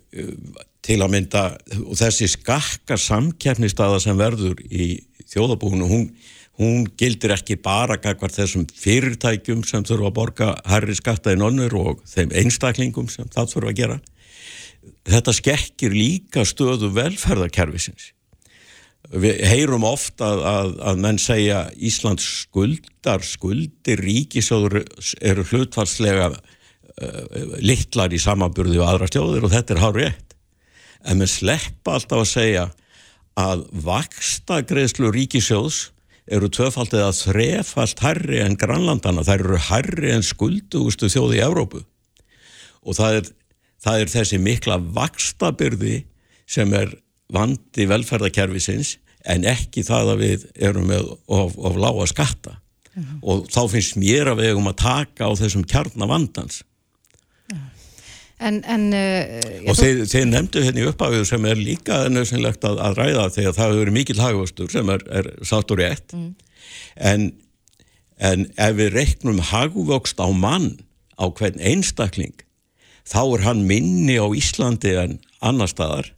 [0.86, 1.44] til að mynda
[1.82, 4.94] og þessi skakka samkeppnistada sem verður í
[5.26, 6.08] þjóðabúinu hún
[6.56, 11.76] hún gildir ekki bara kakvar þessum fyrirtækjum sem þurfa að borga herri skatta í nonnur
[11.76, 13.98] og þeim einstaklingum sem það þurfa að gera.
[15.06, 18.12] Þetta skekkir líka stöðu velferðarkerfisins.
[19.12, 24.80] Við heyrum ofta að, að, að menn segja Íslands skuldar, skuldir ríkisjóður
[25.22, 26.40] eru hlutfalslega uh,
[27.62, 30.34] litlar í samaburði og aðra stjóðir og þetta er hár rétt.
[31.06, 32.64] en með sleppa alltaf að segja
[33.38, 35.92] að vaksta greiðslu ríkisjóðs
[36.26, 41.84] eru tvöfaldið að þrefalt herri en grannlandana, þær eru herri en skuldugustu þjóði í Evrópu
[42.82, 43.28] og það er,
[43.82, 46.00] það er þessi mikla vakstabyrði
[46.50, 46.96] sem er
[47.32, 48.96] vandi velferðarkerfisins
[49.26, 52.60] en ekki það að við erum með of, of lága skatta.
[52.96, 53.16] Uh -huh.
[53.22, 56.62] og þá finnst mér að við erum að taka á þessum kjarnavandans
[58.36, 62.98] En, en, uh, og þeir, þeir nefndu hérna uppafið sem er líka nöðsynlegt að, að
[62.98, 66.12] ræða þegar það hefur verið mikil hagvöstur sem er, er satt og rétt.
[66.12, 66.34] Mm.
[66.96, 67.24] en,
[68.20, 70.74] en ef við reiknum hagvöxt á mann
[71.16, 72.44] á hvern einstakling
[73.08, 76.12] þá er hann minni á Íslandi en annar staðar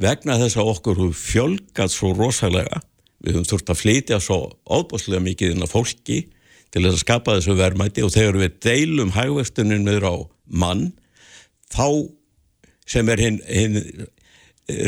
[0.00, 2.80] vegna þess að okkur fjölgat svo rosalega
[3.22, 6.24] við höfum þurft að flytja svo óbúslega mikið inn á fólki
[6.72, 10.14] til þess að skapa þessu verðmæti og þegar við deilum hægvestunin meður á
[10.48, 10.88] mann
[11.72, 12.08] þá
[12.88, 13.78] sem er hinn hin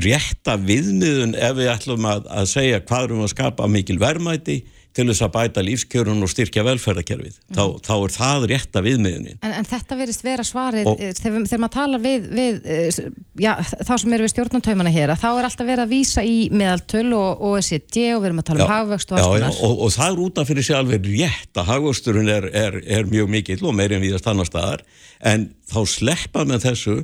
[0.04, 4.62] rétta viðmiðun ef við ætlum að, að segja hvað erum að skapa mikil verðmæti
[4.94, 7.38] til þess að bæta lífskjörun og styrkja velferðarkerfið.
[7.48, 7.56] Mm.
[7.56, 9.38] Þá, þá er það rétta viðmiðunin.
[9.40, 13.00] En, en þetta verist vera svarið og, eh, þegar, þegar maður tala við, við eh,
[13.42, 13.50] já,
[13.88, 17.42] þá sem eru við stjórnantaumana hér þá er alltaf verið að vísa í meðaltöl og
[17.50, 19.58] OECD og við erum að tala um já, um hagvöxt og alls konar.
[19.66, 23.34] Og, og það er útaf fyrir sig alveg rétt að hagvöxturinn er, er, er mjög
[23.34, 24.86] mikill og meirinn viðast annar staðar
[25.26, 27.00] en þá sleppa með þessu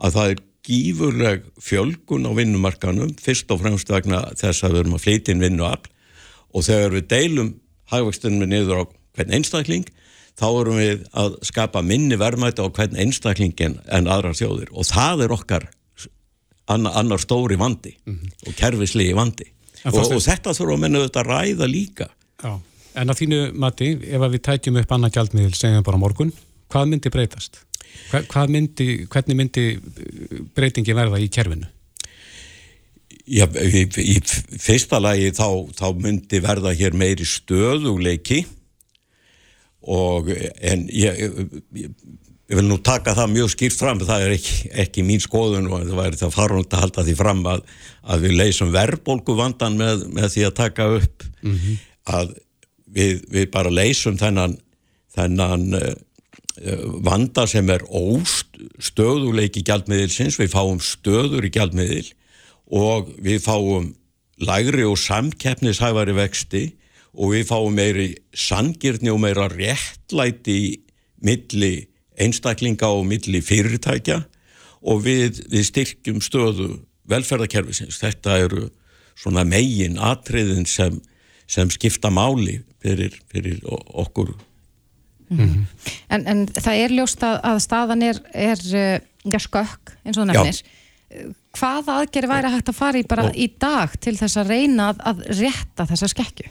[0.00, 4.98] að það er gífurleg fjölgun á vinnumarkanum fyrst og fremst vegna þess að við erum
[4.98, 5.88] að flytja inn vinnuafl
[6.54, 7.50] og þegar við deilum
[7.92, 8.84] hagvextunum niður á
[9.16, 9.88] hvern einstakling
[10.38, 15.26] þá erum við að skapa minni verðmæti á hvern einstaklingin en aðrar þjóðir og það
[15.26, 15.68] er okkar
[16.70, 18.48] annar, annar stóri vandi mm -hmm.
[18.48, 19.48] og kerfislegi vandi
[19.84, 22.08] og, og þetta þurfum að menna þetta ræða líka
[22.40, 22.60] Já.
[22.94, 26.32] En að þínu mati, ef við tætjum upp annað gjaldmiðil, segjum bara morgun
[26.70, 27.60] hvað myndi breytast?
[28.10, 29.64] Hvað myndi, hvernig myndi
[30.54, 31.68] breytingi verða í kerfinu?
[33.30, 34.16] Já, í, í
[34.58, 35.46] fyrsta lagi þá,
[35.78, 38.42] þá myndi verða hér meiri stöðuleiki
[39.86, 41.92] og en ég, ég,
[42.50, 45.86] ég vil nú taka það mjög skýrt fram, það er ekki, ekki mín skoðun og
[45.86, 47.64] það væri það farungt að halda því fram að,
[48.02, 51.80] að við leysum verðbólgu vandan með, með því að taka upp mm -hmm.
[52.18, 52.36] að
[52.90, 54.58] við, við bara leysum þennan,
[55.14, 55.92] þennan uh,
[57.06, 62.08] vanda sem er óstöðuleiki gjaldmiðilsins, við fáum stöður í gjaldmiðil
[62.70, 63.90] og við fáum
[64.40, 66.64] lægri og samkeppnishæfari vexti
[67.12, 70.80] og við fáum meiri sangirni og meira réttlæti
[71.20, 71.74] milli
[72.20, 74.20] einstaklinga og milli fyrirtækja
[74.80, 76.68] og við, við styrkjum stöðu
[77.10, 77.98] velferðarkerfisins.
[78.00, 78.68] Þetta eru
[79.18, 81.00] svona megin atriðin sem,
[81.50, 84.32] sem skipta máli fyrir, fyrir okkur.
[85.30, 85.64] Mm -hmm.
[86.08, 90.62] en, en það er ljóst að, að staðan er, er, eh, skökk eins og nefnir.
[91.10, 94.52] Já hvaða aðgerri væri hægt að fara í bara og, í dag til þess að
[94.54, 96.46] reyna að, að rétta þessa skekju?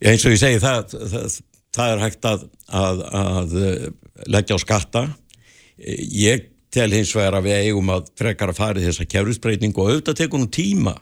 [0.00, 1.38] Já, eins og ég segi það, það,
[1.76, 2.44] það er hægt að,
[2.82, 3.86] að, að eh,
[4.34, 5.04] leggja á skatta.
[5.76, 9.92] Ég tel hins vegar að við eigum að frekar að fara í þessa kjærusbreyting og
[9.92, 10.96] auðvitað tekunum tíma.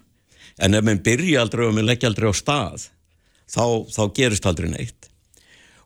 [0.62, 2.86] En ef maður byrja aldrei og maður leggja aldrei á stað
[3.50, 5.10] þá, þá gerist aldrei neitt.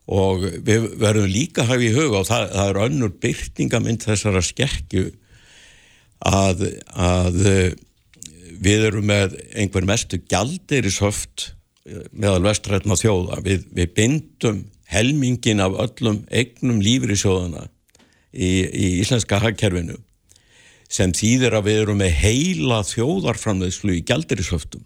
[0.09, 4.41] Og við verðum líka að hafa í huga og það, það er önnur byrtingamind þessara
[4.45, 5.09] skekju
[6.25, 6.65] að,
[6.95, 7.77] að eh,
[8.59, 11.51] við erum með einhver mestu gjaldirishöft
[11.87, 13.39] eh, meðal vestrætna þjóða.
[13.45, 17.67] Við, við bindum helmingin af öllum eignum lífriðsjóðana
[18.33, 19.99] í, í íslenska hagkerfinu
[20.89, 24.85] sem þýðir að við erum með heila þjóðarframleðslu í gjaldirishöftum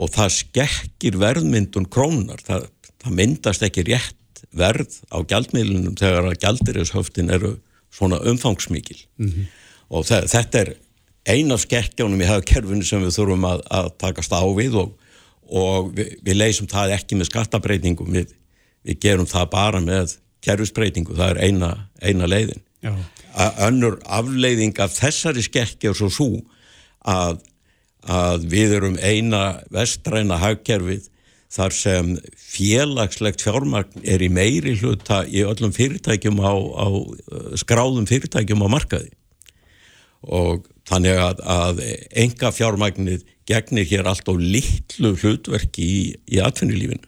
[0.00, 2.42] og það skekkir verðmyndun krónar.
[2.44, 2.68] Það,
[3.00, 7.54] það myndast ekki rétt verð á gjaldmiðlunum þegar að gjaldirishöftin eru
[7.90, 9.00] svona umfangsmikil.
[9.18, 9.48] Mm -hmm
[9.90, 10.72] og þetta er
[11.28, 14.94] eina af skekkjánum í hafkerfinu sem við þurfum að, að takast á við og,
[15.50, 18.32] og við, við leysum það ekki með skattabreitingum, við,
[18.86, 21.70] við gerum það bara með kerfisbreytingu, það er eina,
[22.00, 22.64] eina leiðin.
[23.60, 25.44] Önnur afleiðing af þessari
[25.90, 26.30] og svo svo
[27.04, 27.42] að,
[28.08, 31.10] að við erum eina vestræna hagkerfið
[31.50, 36.88] þar sem félagslegt fjármagn er í meiri hluta í öllum fyrirtækjum á, á
[37.58, 39.10] skráðum fyrirtækjum á markaði
[40.26, 41.82] og þannig að, að
[42.24, 47.06] enga fjármagnir gegnir hér allt á litlu hlutverki í, í atvinnulífinu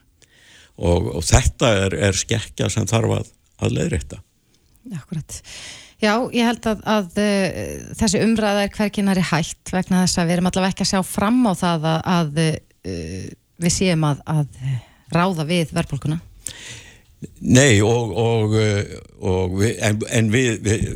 [0.83, 3.31] og, og þetta er, er skekkja sem þarf að,
[3.63, 4.23] að leiðrætta.
[4.97, 5.39] Akkurat.
[6.03, 7.61] Já, ég held að, að uh,
[8.01, 11.39] þessi umræða er hverkinari hægt vegna þess að við erum allavega ekki að sjá fram
[11.47, 13.29] á það að uh,
[13.63, 14.57] við séum að
[15.13, 16.19] ráða við verðbólkuna.
[17.43, 18.55] Nei og, og,
[19.23, 20.87] og við, en, en við, við,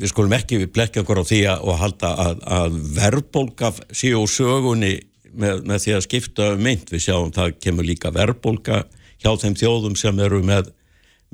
[0.00, 4.32] við skulum ekki blekja okkur á því að, að halda að, að verðbólka síu úr
[4.32, 4.92] sögunni
[5.38, 6.90] með, með því að skipta um mynd.
[6.90, 8.82] Við sjáum það kemur líka verðbólka
[9.22, 10.72] hjá þeim þjóðum sem eru með,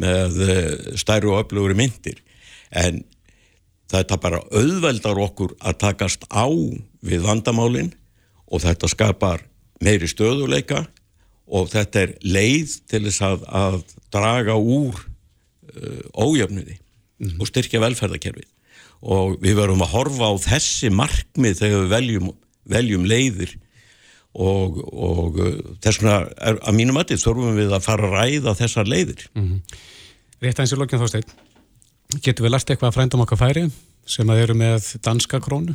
[0.01, 0.39] með
[1.01, 2.21] stærru og öflugri myndir.
[2.69, 3.03] En
[3.93, 6.49] þetta bara auðveldar okkur að takast á
[7.05, 7.93] við vandamálinn
[8.49, 9.45] og þetta skapar
[9.85, 10.85] meiri stöðuleika
[11.47, 13.79] og þetta er leið til þess að, að
[14.15, 17.41] draga úr uh, ójöfniði mm -hmm.
[17.41, 18.51] og styrkja velferðarkerfið.
[19.05, 22.31] Og við verum að horfa á þessi markmið þegar við veljum,
[22.65, 23.57] veljum leiðir.
[24.35, 28.57] Og, og uh, þess vegna er, að mínum aðeins þurfum við að fara að ræða
[28.59, 29.27] þessar leiðir.
[29.35, 29.83] Mm -hmm.
[30.41, 31.29] Rétt eins og lokkin þá stein
[32.23, 33.65] getur við lært eitthvað að frændum okkar færi
[34.07, 35.75] sem að eru með danska krónu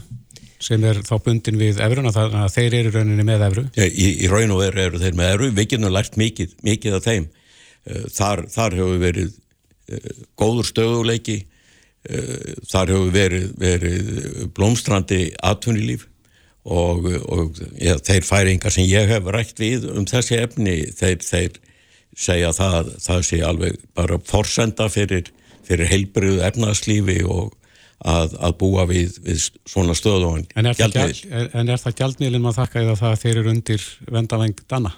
[0.63, 4.07] sem er þá bundin við efruna þannig að þeir eru rauninni með efru ja, í,
[4.25, 7.29] í raun og veru eru þeir með efru við getum lært mikið, mikið af þeim.
[7.87, 14.13] Eh, þar, þar hefur verið uh, góður stöðuleiki uh, þar hefur verið, verið
[14.57, 16.07] blómstrandi atvinnilíf
[16.69, 21.59] og, og ja, þeir færingar sem ég hef rætt við um þessi efni þeir, þeir
[22.19, 25.31] segja það það sé alveg bara forsenda fyrir,
[25.67, 27.55] fyrir heilbriðu efnarslífi og
[27.99, 33.21] að, að búa við, við svona stöðu en er, það gjaldmiðlinn maður þakka eða það
[33.23, 34.93] þeir eru undir vendaveng dana?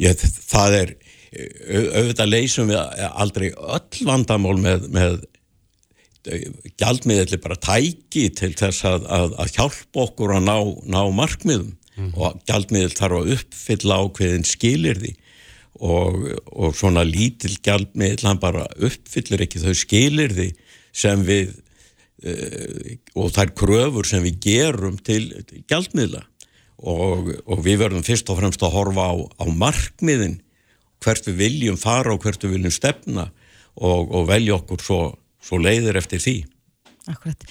[0.00, 0.94] Ég, það er
[1.32, 5.20] auðvitað leysum við aldrei öll vandamál með, með
[6.78, 10.56] gjaldmiðli bara tæki til þess að, að, að hjálpa okkur að ná,
[10.92, 12.12] ná markmiðum mm.
[12.14, 15.14] og gjaldmiðl þarf að uppfylla ákveðin skilir því
[15.82, 16.20] og,
[16.52, 20.52] og svona lítil gjaldmiðl hann bara uppfyllir ekki þau skilir því
[20.92, 21.56] sem við
[22.22, 25.24] og þær kröfur sem við gerum til
[25.70, 26.22] gjaldmiðla.
[26.82, 30.40] Og, og við verðum fyrst og fremst að horfa á, á markmiðin
[31.02, 33.28] hvert við viljum fara og hvert við viljum stefna
[33.76, 34.98] og, og velja okkur svo,
[35.42, 36.34] svo leiðir eftir því.
[37.10, 37.46] Akkurat.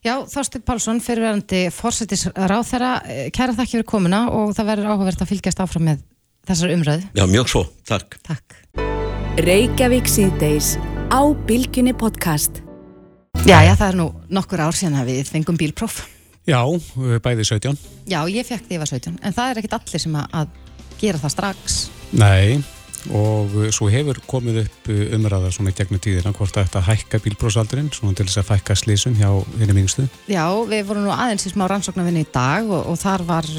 [0.00, 2.94] Já, Þorstin Pálsson, fyrirverandi fórsetis ráþæra,
[3.36, 6.00] kæra þakki fyrir komuna og það verður áhugavert að fylgjast áfram með
[6.48, 7.04] þessar umröð.
[7.20, 8.16] Já, mjög svo, takk.
[8.24, 8.56] Takk.
[9.44, 10.74] Reykjavík síðdeis
[11.12, 12.64] á Bilginni podcast
[13.50, 16.04] Já, já, það er nú nokkur ár síðan að við fengum bílpróf.
[16.46, 16.60] Já,
[17.24, 17.78] bæði 17.
[18.06, 20.52] Já, ég fekk því að ég var 17, en það er ekkit allir sem að
[21.00, 21.78] gera það strax.
[22.14, 22.60] Nei,
[23.16, 27.88] og svo hefur komið upp umræða svona í gegnum tíðina hvort að þetta hækka bílprófsaldurinn,
[27.96, 30.06] svona til þess að fækka slísun hjá henni mingstu.
[30.30, 33.50] Já, við vorum nú aðeins í smá rannsóknarvinni í dag og, og þar var,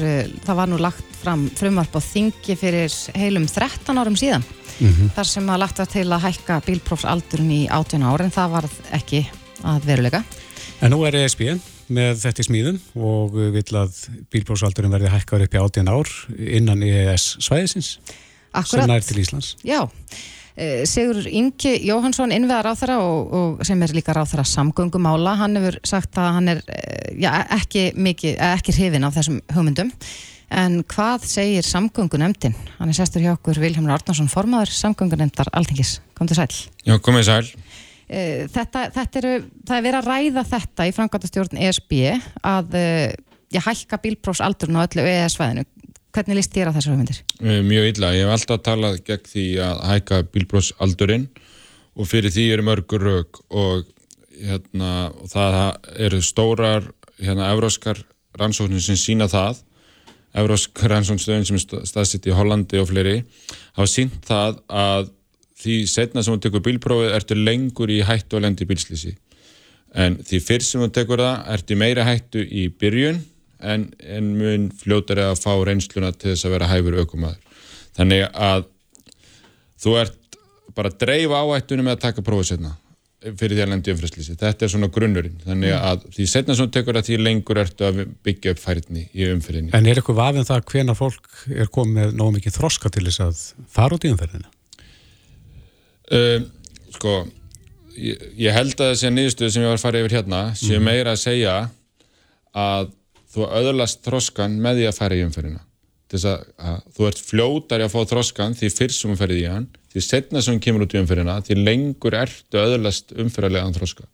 [0.46, 4.48] það var nú lagt fram frumvarp á þingi fyrir heilum 13 árum síðan.
[4.78, 5.12] Mm -hmm.
[5.18, 8.70] Þar sem að lagt var til að hækka bílprófsaldurinn í 18 ári, en það var
[8.90, 9.26] ekki
[9.64, 10.22] að veruleika.
[10.82, 11.46] En nú er ESB
[11.92, 13.96] með þetta í smíðum og vil að
[14.32, 17.96] bílbrósaldurinn verði hækkar upp í 18 ár innan EES svæðisins
[18.52, 18.82] Akkurat.
[18.82, 19.52] sem nær til Íslands.
[19.66, 19.80] Já,
[20.56, 25.78] eh, Sigur Ingi Jóhansson innveðar ráþara og, og sem er líka ráþara samgöngumála, hann hefur
[25.84, 29.92] sagt að hann er eh, já, ekki, mikið, ekki hrifin af þessum hugmyndum
[30.52, 32.54] en hvað segir samgöngunemdin?
[32.78, 36.00] Hann er sestur hjá okkur Vilhelmur Arnarsson formadur samgöngunemdar Altingis.
[36.18, 36.52] Kom til sæl.
[36.84, 37.48] Já, komið sæl.
[38.12, 39.34] Eh, þetta, þetta eru,
[39.68, 41.94] það er verið að ræða þetta í framkvæmtastjórn ESB
[42.44, 43.14] að eh,
[43.56, 45.64] ég hækka bílprófsaldurinn á öllu EES-svæðinu.
[46.12, 47.22] Hvernig líst þér að þessu hugmyndir?
[47.40, 48.12] Eh, mjög illa.
[48.12, 51.26] Ég hef alltaf talað gegn því að hækka bílprófsaldurinn
[51.96, 53.88] og fyrir því eru mörgur rauk og
[54.42, 54.92] hérna,
[55.32, 55.58] það
[56.08, 58.04] eru stórar hérna, evróskar
[58.36, 59.64] rannsóknir sem sína það
[60.38, 63.18] evróskar rannsóknstöðin sem er staðsitt í Hollandi og fleiri
[63.76, 65.10] hafa sínt það að
[65.62, 69.14] því setna sem þú tekur bílprófið ertu lengur í hættu og lendi bílslýsi
[70.02, 73.22] en því fyrst sem þú tekur það ertu meira hættu í byrjun
[73.62, 77.66] en, en mun fljótar að fá reynsluna til þess að vera hæfur aukumæður
[77.98, 78.68] þannig að
[79.82, 80.40] þú ert
[80.76, 82.76] bara að dreifa áhættunum með að taka prófið setna
[83.22, 85.36] fyrir því að lendi umfræslýsi, þetta er svona grunnurinn.
[85.44, 85.84] Þannig mm.
[85.90, 89.28] að því setna sem þú tekur það því lengur ertu að byggja upp færðni í
[89.30, 93.04] umfyrinni En er eitthvað vafinn það hvena fólk er komið með nógu mikið þroska til
[93.06, 93.44] þess að
[93.76, 94.50] fara út í umfyrinna?
[96.10, 96.48] Um,
[96.96, 97.12] sko,
[97.94, 100.88] ég, ég held að þessi nýðustuð sem ég var að fara yfir hérna sé mm.
[100.88, 101.58] meira að segja
[102.52, 102.90] að
[103.32, 105.62] þú öðurlast þroskan með því að fara í umferðina.
[106.12, 109.46] Þess að, að þú ert fljótar að fá þroskan því fyrst sem þú ferði í
[109.48, 114.04] hann, því setna sem þú kemur út í umferðina, því lengur ertu öðurlast umferðarlegan þroska.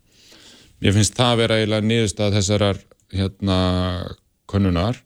[0.85, 2.79] Ég finnst það að vera eiginlega nýðustuð þessarar
[3.11, 3.59] hérna
[4.49, 5.01] konunar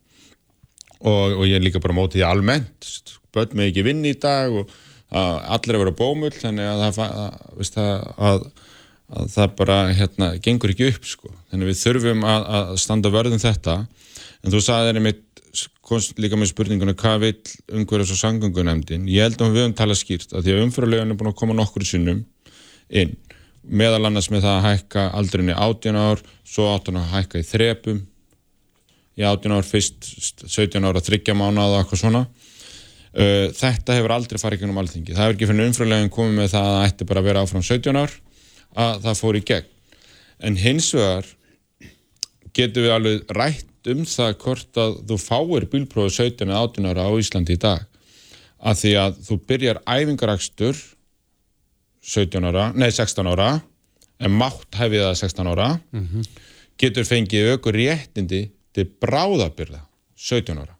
[1.02, 2.90] og, og ég er líka bara mótið í almennt,
[3.34, 4.70] börn með ekki vinn í dag og
[5.14, 7.98] að allir að vera bómull þannig að það, að,
[8.30, 8.46] að,
[9.14, 11.34] að það bara hérna, gengur ekki upp sko.
[11.52, 13.78] þannig við þurfum að, að standa vörðum þetta.
[14.44, 15.22] En þú sagði þeirri mitt
[16.18, 17.34] líka með spurninguna hvað vil
[17.78, 21.20] umhverjus og sangungunemdin ég held að við höfum talað skýrt að því að umfyrirlegan er
[21.20, 22.24] búin að koma nokkur sinnum
[22.90, 23.14] inn.
[23.64, 27.46] Meðal annars með það að hækka aldrinni 18 ár svo 18 ár að hækka í
[27.48, 28.02] þrepum.
[29.14, 30.10] Í 18 ár fyrst
[30.50, 32.24] 17 ára þryggja mánuða og eitthvað svona
[33.14, 35.14] uh, þetta hefur aldrei farið gegnum alþingi.
[35.14, 37.66] Það hefur ekki fyrir umfröðlegin komið með það að það ætti bara að vera áfram
[37.70, 38.18] 17 ár
[38.84, 39.72] að það fór í gegn.
[40.44, 41.30] En hins vegar
[42.54, 47.08] getur við alveg rætt um það hvort að þú fáir bílprófið 17 eða 18 ára
[47.10, 47.86] á Íslandi í dag.
[48.64, 50.82] Að því að þú byrjar æfingarakstur
[52.04, 53.50] 17 ára, nei 16 ára
[54.24, 56.28] en mátt hefið það 16 ára mm -hmm.
[56.78, 59.82] getur fengið aukur réttindi til bráðabyrða
[60.16, 60.76] 17 ára.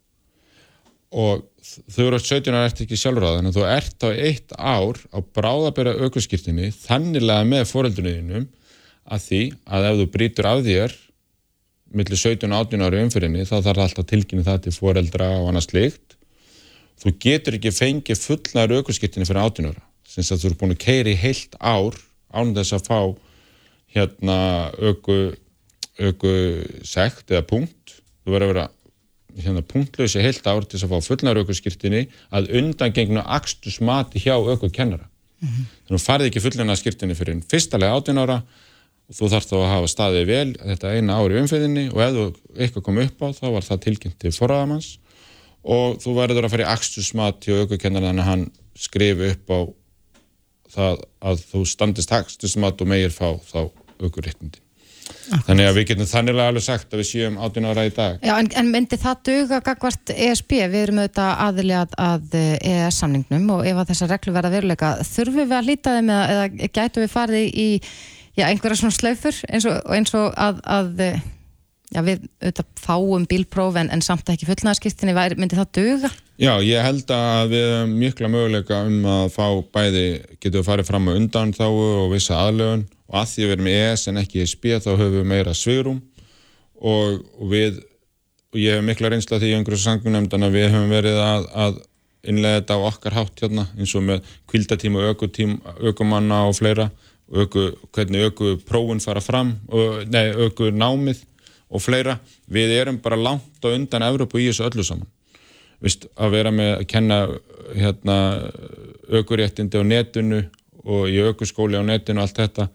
[1.10, 5.00] Og þau eru 17 ára eftir ekki sjálfráð þannig að þú ert á eitt ár
[5.14, 8.46] á bráðabyrða aukurskýrtinni þanniglega með foreldunniðinum
[9.04, 10.96] að því að ef þú brítur af þér
[11.94, 15.68] millir 17 og 18 ári umfyrinni þá þarf alltaf tilkynni það til foreldra og annað
[15.68, 16.18] slikt
[17.02, 21.12] þú getur ekki fengið fullnaður aukurskýrtinni fyrir 18 ára sem þú eru búin að keira
[21.14, 21.96] í heilt ár
[22.34, 23.00] ánum þess að fá
[23.94, 24.38] hérna
[24.82, 25.34] auku
[26.00, 26.32] auku
[26.86, 27.98] sekt eða punkt.
[28.24, 28.66] Þú verður að vera
[29.42, 34.70] hérna, punktlösi heilt ár til að fá fullnar aukurskirtinni að undangengnu axtu smati hjá aukur
[34.70, 35.08] kennara
[35.40, 35.64] mm -hmm.
[35.86, 38.42] þannig að þú farið ekki fullnar skirtinni fyrir fyrstalega 18 ára
[39.08, 42.24] og þú þarfst þá að hafa staðið vel þetta eina ári umfeyðinni og ef þú
[42.56, 44.98] eitthvað kom upp á þá var það tilkynnt til forraðamanns
[45.64, 49.30] og þú verður að fara í axtu smati hjá aukur kennara þannig að hann skrifi
[49.34, 49.60] upp á
[50.74, 53.60] það að þú standist axtu smat og meir fá þá
[54.00, 54.63] aukur réttindi
[55.44, 58.16] Þannig að við getum þannilega alveg sagt að við séum 18 ára í dag.
[58.24, 60.56] Já, en, en myndi það duga gagvart ESB?
[60.72, 65.56] Við erum auðvitað aðiljað að EES-samningnum og ef að þessar reglu verða veruleika, þurfum við
[65.58, 67.68] að líta þeim eða, eða gætu við farið í
[68.38, 73.80] já, einhverja svona slaufur eins og, eins og að, að já, við auðvitað fáum bílpróf
[73.80, 76.14] en, en samt ekki fullnaðarskiptinni, myndi það duga?
[76.34, 80.06] Já, ég held að við hefum mikla möguleika um að fá bæði,
[80.42, 82.82] getum við farið fram á undan þá og vissa aðlögun.
[83.06, 85.54] Og að því við erum í ES en ekki í SB þá höfum við meira
[85.54, 86.00] svigurum
[86.74, 87.78] og, og við
[88.50, 91.80] og ég hef mikla reynsla því í einhverju sangunemndan að við höfum verið að, að
[92.26, 95.26] innlega þetta á okkar hátt hérna eins og með kvildatíma og
[95.92, 96.90] ökumanna og fleira.
[97.30, 101.22] Öku, hvernig öku prófun fara fram og, nei, öku námið
[101.70, 102.18] og fleira,
[102.50, 105.13] við erum bara langt og undan Evropa í þessu öllu saman
[105.82, 107.18] Vist, að vera með að kenna
[107.74, 108.18] hérna,
[109.08, 110.44] ökuréttindi á netinu
[110.84, 112.68] og í ökuskóli á netinu og allt þetta.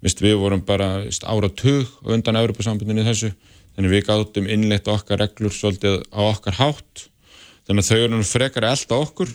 [0.00, 3.34] Vist, við vorum bara vist, ára tug undan Európa-sambundinu þessu
[3.76, 7.06] þannig við gáttum innleitt okkar reglur svolítið á okkar hátt.
[7.68, 9.28] Þannig að þau eru frekar elda okkur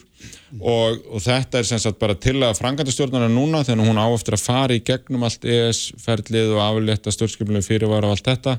[0.60, 4.36] og, og þetta er sem sagt bara til að frangandastjórnarna núna þannig að hún áeftir
[4.36, 8.58] að fara í gegnum allt ES-ferlið og aflétta stjórnskipilegu fyrirvara og allt þetta.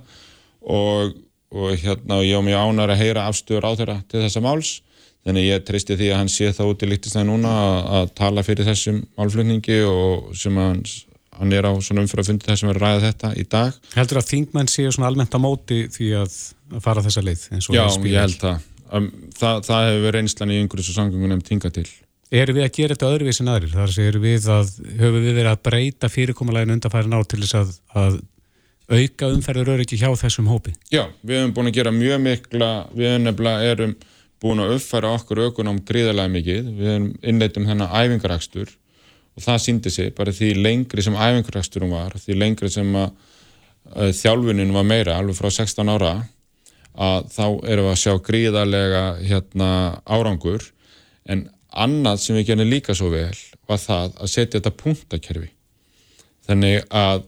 [0.62, 1.12] Og,
[1.57, 4.76] og hérna og ég og mér ánar að heyra afstöður á þeirra til þessa máls
[5.26, 8.46] þannig ég tristi því að hann sé það út í líktistæði núna að, að tala
[8.46, 11.02] fyrir þessum málflutningi og sem hans
[11.36, 13.76] hann er á svona umfyrir að fundi þessum að ræða þetta í dag.
[13.96, 16.38] Heldur að þingmenn séu svona almennt á móti því að,
[16.72, 17.44] að fara þessa leið?
[17.74, 18.66] Já, ég held það.
[18.86, 19.62] Um, það.
[19.66, 21.86] Það hefur verið einslan í yngurins og sangungunum tinga til.
[22.36, 23.74] Erum við að gera þetta öðruvís en aðrir?
[23.74, 27.76] Þar séum við að, höfum við verið að breyta fyrirkomuleginu undanfæri ná til þess að,
[28.00, 28.16] að
[28.91, 30.74] auka umferður öryggi hjá þessum hópi?
[30.93, 33.95] Já, við hefum búin að gera mjög mikla, við hefum nefnilega erum
[34.43, 38.74] búin að uppfæra okkur aukunum gríðarlega mikið, við hefum innleitum þennan æfingarakstur
[39.37, 43.11] og það síndi sig bara því lengri sem æfingarrasturum var, því lengri sem að,
[43.93, 46.14] að þjálfunin var meira, alveg frá 16 ára
[46.97, 49.68] að þá erum við að sjá gríðarlega hérna,
[50.09, 50.64] árangur.
[51.28, 53.34] En annað sem við gerum líka svo vel
[53.68, 55.51] var það að setja þetta punktakerfi.
[56.47, 57.26] Þannig að,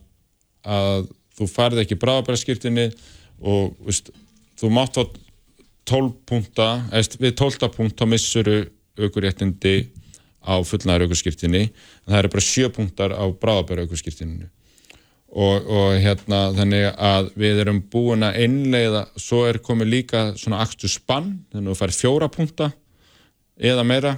[0.64, 2.88] að þú farið ekki bráðabæraskiptinni
[3.38, 4.10] og veist,
[4.58, 5.04] þú mátt á
[5.88, 8.58] 12 punta, eða við 12 punkt þá missuru
[8.98, 9.76] aukuréttindi
[10.44, 14.48] á fullnæður aukurskýrtinni en það eru bara sjöpunktar á bráðabæra aukurskýrtininu
[15.28, 20.62] og, og hérna þannig að við erum búin að einleiða, svo er komið líka svona
[20.64, 22.70] axtu spann, þannig að þú fær fjóra punta
[23.58, 24.16] eða meira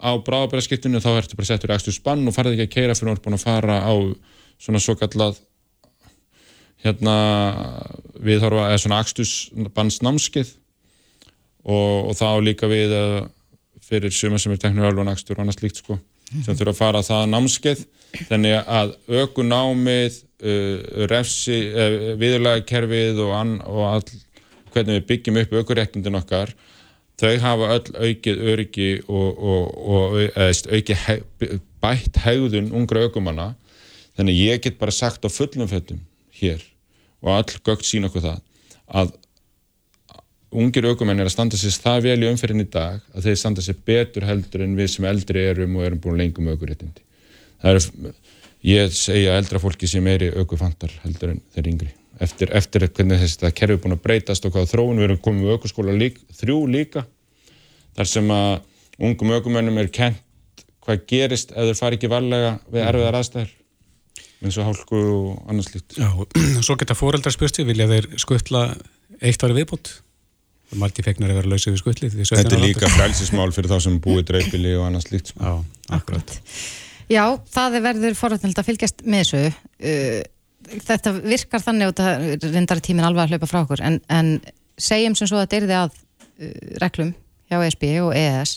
[0.00, 2.98] á bráðabæra skýrtinu þá ertu bara settur í axtu spann og farið ekki að keira
[2.98, 3.94] fyrir að er búin að fara á
[4.60, 5.40] svona svo kallað
[6.84, 7.16] hérna
[8.24, 10.50] við þarfum að, eða svona axtu spannsnámskið
[11.64, 13.14] og, og þá líka við að
[13.84, 15.98] fyrir suma sem er teknur alvanakstur og annað slíkt sko
[16.42, 17.80] sem þurfa að fara það námskeið.
[18.28, 23.34] Þannig að ökunámið uh, refsi, uh, viðurlægakerfið og,
[23.68, 24.14] og all,
[24.74, 26.54] hvernig við byggjum upp ökurektindin okkar
[27.20, 31.26] þau hafa öll aukið öryggi og, og, og aukið heg,
[31.82, 33.52] bætt hegðun ungra ökumanna.
[34.18, 36.02] Þannig ég get bara sagt á fullum föttum
[36.34, 36.62] hér
[37.24, 38.42] og all gögt sín okkur það
[39.00, 39.14] að
[40.54, 43.64] ungir aukumenn er að standa sér það vel í umferðin í dag að þeir standa
[43.64, 47.02] sér betur heldur en við sem eldri erum og erum búin lengum aukuréttindi.
[47.62, 48.14] Það er,
[48.68, 51.90] ég segja eldra fólki sem er í aukufantar heldur en þeir yngri.
[52.22, 55.48] Eftir, eftir hvernig þessi það kerfi búin að breytast og hvaða þróun við erum komið
[55.48, 57.02] við aukuskóla lík, þrjú líka
[57.96, 58.54] þar sem að
[59.02, 63.52] ungum aukumennum er kent hvað gerist ef þeir fari ekki varlega við erfiðar aðstæður
[64.42, 65.96] eins og hálku og annars lít.
[65.98, 66.10] Já,
[66.66, 68.66] svo geta fóreldrar spursti, vilja þeir skuttla
[69.20, 69.92] eitt ári viðbútt?
[70.64, 72.16] Það er margir fegnar að vera lausið við skuttlið.
[72.24, 75.34] Þetta er líka frælsismál fyrir þá sem búið dreifbili og annars lít.
[75.36, 75.58] Já,
[75.92, 76.38] akkurat.
[77.12, 79.42] Já, það er verður forrætnild að fylgjast með þessu.
[79.84, 84.32] Uh, þetta virkar þannig og þetta reyndar tímin alveg að hlaupa frá okkur, en, en
[84.80, 87.12] segjum sem svo að þetta er þið að uh, reglum
[87.52, 88.56] hjá ESB og EES.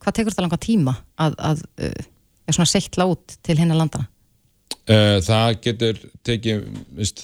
[0.00, 2.08] Hvað tekur þetta langa tíma að, að uh,
[2.54, 4.06] svona sektla út til hinna landana?
[4.90, 6.62] Það getur tekið,
[6.98, 7.20] veist,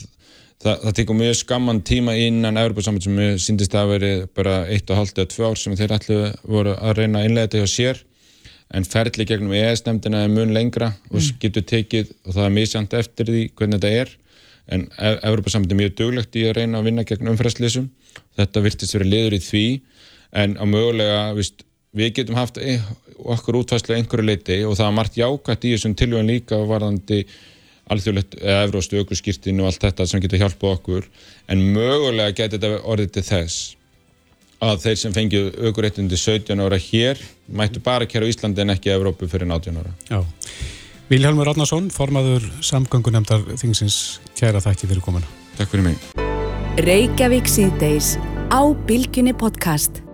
[0.63, 5.31] það, það tekur mjög skamman tíma innan Európa-sammit sem síndist að veri bara 1,5 eða
[5.33, 8.05] 2 ár sem þeir allir voru að reyna að innlega þetta hjá sér.
[8.75, 11.37] En ferli gegnum ES-nemndina er mun lengra og mm.
[11.43, 14.15] getur tekið og það er misjant eftir því hvernig þetta er.
[14.67, 17.91] En Európa-sammit er mjög duglegt í að reyna að vinna gegn umfærsleisum
[18.37, 19.67] þetta virtist verið liður í því.
[20.37, 21.65] En á mögulega, víst,
[21.97, 22.79] við getum haft e,
[23.25, 27.23] okkur útfæslu einhverju leiti og það er margt jákvæmt í þessum tilvægum líka varðandi
[27.93, 31.09] alþjóðlegt eða evróstu aukurskýrtin og allt þetta sem getur hjálpað okkur
[31.53, 33.77] en mögulega getur þetta orðið til þess
[34.67, 39.29] að þeir sem fengið aukurréttindi 17 ára hér mættu bara kæra Íslandi en ekki Evrópu
[39.31, 39.93] fyrir 18 ára.
[40.09, 40.23] Já.
[41.11, 45.29] Vilhelmur Radnarsson, formaður samgöngunemdar þingsins, kæra þakki fyrir komuna.
[45.61, 46.09] Takk fyrir mig.
[46.83, 48.17] Reykjavík síðdeis
[48.51, 50.06] á Bilginni podcast.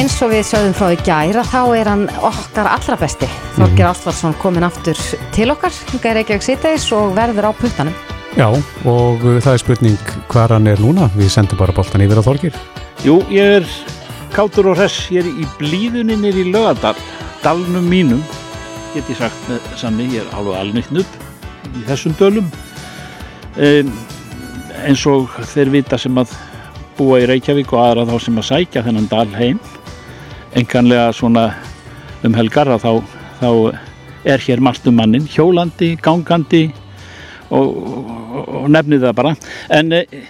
[0.00, 3.28] Eins og við sögðum frá í gæra, þá er hann okkar allra besti.
[3.56, 3.90] Þorgir Mhm.
[3.90, 4.96] Ástvarsson komin aftur
[5.32, 7.94] til okkar, hingað er Reykjavík síðdeis og verður á puttanum.
[8.36, 8.48] Já,
[8.84, 9.98] og uh, það er spurning
[10.28, 11.10] hvað hann er núna.
[11.16, 12.54] Við sendum bara boltan yfir á Þorgir.
[13.04, 13.66] Jú, ég er
[14.34, 16.96] kátur og hress hér í blíðunni nýr í lögadal,
[17.44, 18.22] dalnum mínum,
[18.94, 21.18] get ég sagt með sannig, ég er alveg alnýtt nubb
[21.76, 22.48] í þessum dölum.
[23.60, 23.90] Um,
[24.86, 26.32] eins og þeir vita sem að
[26.98, 29.60] búa í Reykjavík og aðra þá sem að sækja þennan dal heim,
[30.58, 31.46] enganlega svona
[32.26, 32.92] um helgar þá,
[33.40, 33.50] þá
[34.28, 36.66] er hér margt um mannin, hjólandi, gangandi
[37.50, 39.34] og, og, og nefnið það bara.
[39.74, 40.20] En eh,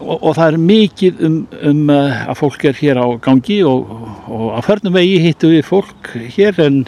[0.00, 1.38] og, og það er mikið um,
[1.70, 3.90] um uh, að fólk er hér á gangi og,
[4.28, 6.82] og á förnum vegi hittu við fólk hér en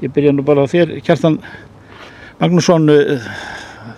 [0.00, 1.40] ég byrja nú bara á þér Kjartan
[2.40, 3.30] Magnússon uh,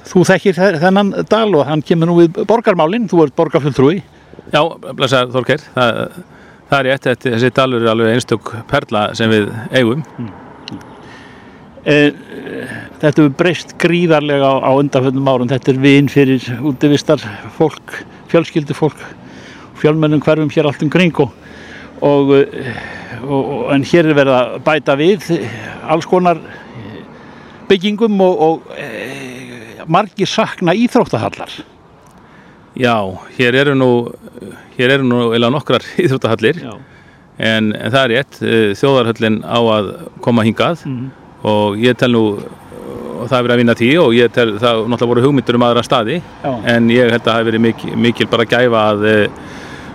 [0.08, 4.00] þú þekkir þe- þennan dal og hann kemur nú við borgarmálinn, þú ert borgarfulltrúi
[4.52, 4.60] Já,
[4.96, 5.98] blessaður Þorgeir, það,
[6.68, 10.02] það er rétt, þetta, þessi dalur er alveg einstök perla sem við eigum.
[11.84, 12.12] Eh,
[13.02, 15.48] Þetta hefur breyst gríðarlega á, á undanföndum árum.
[15.50, 17.22] Þetta er vinn fyrir útivistar
[17.56, 17.96] fólk,
[18.32, 18.98] fjölskyldu fólk,
[19.82, 21.30] fjölmennum hverfum hér allt um kring og,
[22.00, 22.82] og, eh,
[23.22, 25.28] og, og en hér er verið að bæta við
[25.92, 26.40] alls konar
[27.68, 28.88] byggingum og, og e,
[29.88, 31.52] margir sakna íþróttahallar.
[32.76, 32.96] Já,
[33.38, 33.90] hér eru nú,
[34.78, 39.92] hér eru nú eða nokkrar íþróttahallir en, en það er rétt, eh, þjóðarhöllin á að
[40.24, 41.10] koma hingað Mhm.
[41.44, 42.24] og ég tel nú,
[43.22, 45.66] og það er verið að vinna tí og ég tel, það náttúrulega voru hugmyndur um
[45.66, 46.52] aðra staði Já.
[46.74, 49.42] en ég held að það hefur verið mikil, mikil bara gæfa að eh,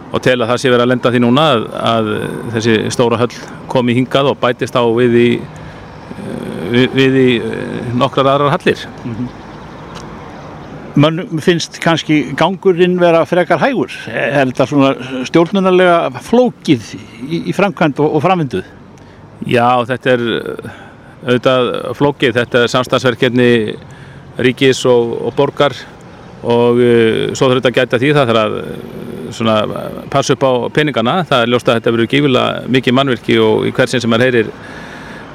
[0.07, 2.11] og tel að það sé verið að lenda því núna að, að
[2.55, 3.33] þessi stóra höll
[3.71, 8.87] komi hingað og bætist á við í eh, við, við í eh, nokkrar aðrar hallir
[10.97, 13.93] Mönnum finnst kannski gangurinn vera frekar hægur.
[14.09, 16.87] Er þetta svona stjórnunarlega flókið
[17.21, 18.71] í, í framkvæmt og, og framvinduð?
[19.45, 20.23] Já, þetta er
[21.25, 23.51] auðvitað flókið, þetta er samstagsverkefni
[24.45, 25.75] ríkis og, og borgar
[26.47, 28.73] og uh, svo þurfum þetta að gæta því það þarf að uh,
[29.37, 29.55] svona,
[30.13, 33.73] passa upp á peningana, það er ljóst að þetta verður gífilega mikið mannvirki og í
[33.75, 34.51] hversin sem er heyrir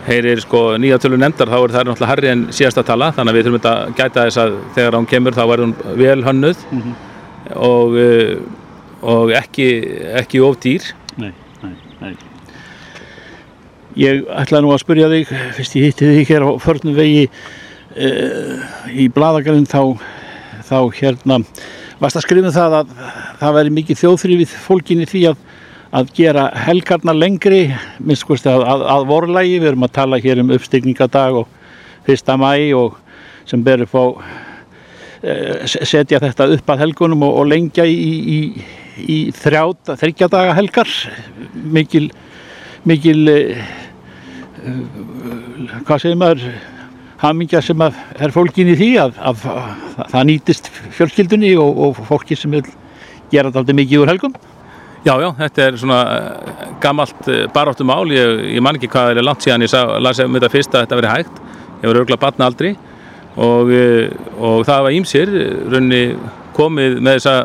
[0.07, 3.13] heyrir sko nýja tölu nefndar þá er það náttúrulega harri en síðasta tala.
[3.15, 6.25] Þannig að við þurfum að gæta þess að þegar hún kemur þá verður hún vel
[6.27, 6.65] hönnuð
[7.55, 8.35] og, uh,
[9.15, 9.69] og ekki,
[10.23, 10.91] ekki of dýr.
[11.23, 11.31] Nei.
[13.99, 18.63] Ég ætlaði nú að spyrja þig, fyrst ég hitti þig hér á förnum vegi uh,
[18.89, 19.99] í bladagarinn þá,
[20.65, 21.39] þá hérna,
[22.01, 22.95] varst að skrifa um það að
[23.43, 25.45] það væri mikið þjóðþrifið fólkinni því að,
[26.01, 27.61] að gera helgarna lengri,
[28.01, 31.53] minnst hvort að, að, að vorlægi, við erum að tala hér um uppstigningadag og
[32.09, 32.97] fyrsta mæ og
[33.45, 34.05] sem ber upp á
[35.21, 38.41] eh, setja þetta upp að helgunum og, og lengja í, í,
[39.05, 41.01] í þrjá, þryggja daga helgar.
[41.53, 42.09] Mikil
[42.89, 43.59] mikil eh,
[44.63, 44.79] eh,
[45.87, 46.47] hvað segir maður
[47.23, 52.39] hamingja sem er fólkin í því að, að, að það nýtist fjölskyldunni og, og fólki
[52.39, 52.65] sem vil
[53.31, 54.35] gera þetta aldrei mikið úr helgum.
[55.03, 59.27] Já, já, þetta er svona eh, gamalt baráttum mál, ég, ég man ekki hvað er
[59.27, 61.43] langt síðan ég sá, las um þetta fyrst að þetta veri hægt,
[61.83, 62.73] ég var örgulega batna aldrei
[63.33, 63.71] og,
[64.37, 65.31] og það var ímsir
[65.73, 66.03] raunni
[66.57, 67.37] komið með þessa,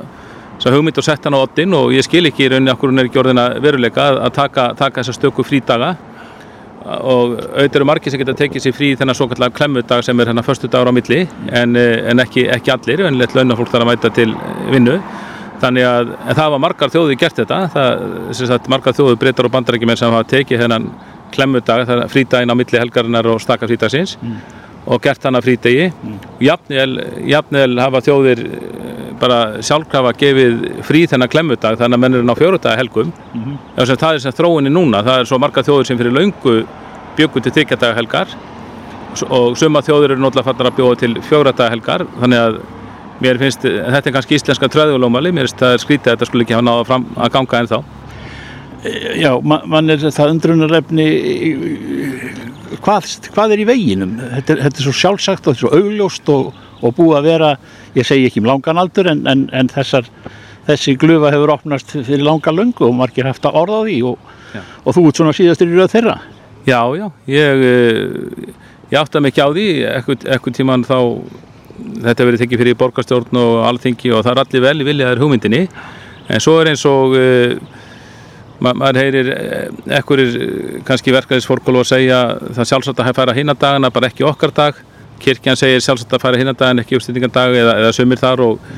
[0.58, 3.10] þessa hugmynd og sett hann á oddin og ég skil ekki raunni okkur hún er
[3.10, 5.96] ekki orðina veruleika að, að taka, taka þessa stöku frídaga.
[6.88, 10.30] Og auðvitað eru margir sem geta tekið sér frí þennan svo kallar klemmudag sem er
[10.32, 13.84] hérna förstu dagur á milli en, eh, en ekki, ekki allir, en lett launafólk þarf
[13.84, 14.30] að mæta til
[14.72, 15.02] vinnu.
[15.62, 17.60] Þannig að það var margar þjóði gert þetta.
[17.74, 20.88] Það, margar þjóði breytar og bandarækjumenn sem hafa tekið þennan
[21.34, 24.16] klemmudag frídaginn á milli helgarinnar og staka frídagsins.
[24.22, 24.38] Mm.
[24.88, 26.18] Og gert hann að frídegi mm.
[27.28, 28.44] jafnvel hafa þjóðir
[29.20, 33.58] bara sjálfkrafa gefið frí þennan klemmudag þannig að menn eru ná fjóruðdag helgum mm -hmm.
[33.76, 36.56] það er sem þróinni núna það er svo margar þjóðir sem fyrir laungu
[37.18, 38.28] bjöggu til þykjardaga helgar
[39.30, 42.60] og suma þjóðir eru náttúrulega fattar að bjóða til fjóruðdag helgar þannig að
[43.20, 46.44] mér finnst, þetta er kannski íslenska tröðulómali, mér finnst það er skrítið að þetta skulle
[46.46, 47.80] ekki hafa náða fram að ganga en þá
[49.18, 51.08] Já, man, man er það undrunarefni
[52.84, 54.16] hvað, hvað er í veginum?
[54.20, 57.30] Þetta er, þetta er svo sjálfsagt og þetta er svo augljóst og, og búið að
[57.32, 57.54] vera,
[57.98, 60.08] ég segi ekki um langan aldur en, en, en þessar,
[60.68, 64.32] þessi glufa hefur opnast fyrir langa löngu og margir haft að orða á því og,
[64.84, 66.18] og þú ert svona síðastur í rauð þeirra.
[66.68, 67.68] Já, já, ég,
[68.92, 69.68] ég átta mikið á því,
[70.36, 70.98] ekkert tíman þá
[71.78, 75.64] þetta verið tekið fyrir borgarstjórn og alþingi og það er allir vel í viljaðar hugmyndinni.
[76.28, 77.77] En svo er eins og uh,
[78.64, 79.32] ma maður heyrir
[80.00, 80.38] ekkurir
[80.88, 82.20] kannski verkefnisfórkólu að segja
[82.58, 84.80] það sjálfsagt að færa hinadagana bara ekki okkar dag.
[85.22, 88.72] Kirkjan segir sjálfsagt að færa hinadagana ekki uppstýtingandag eða, eða sömur þar og,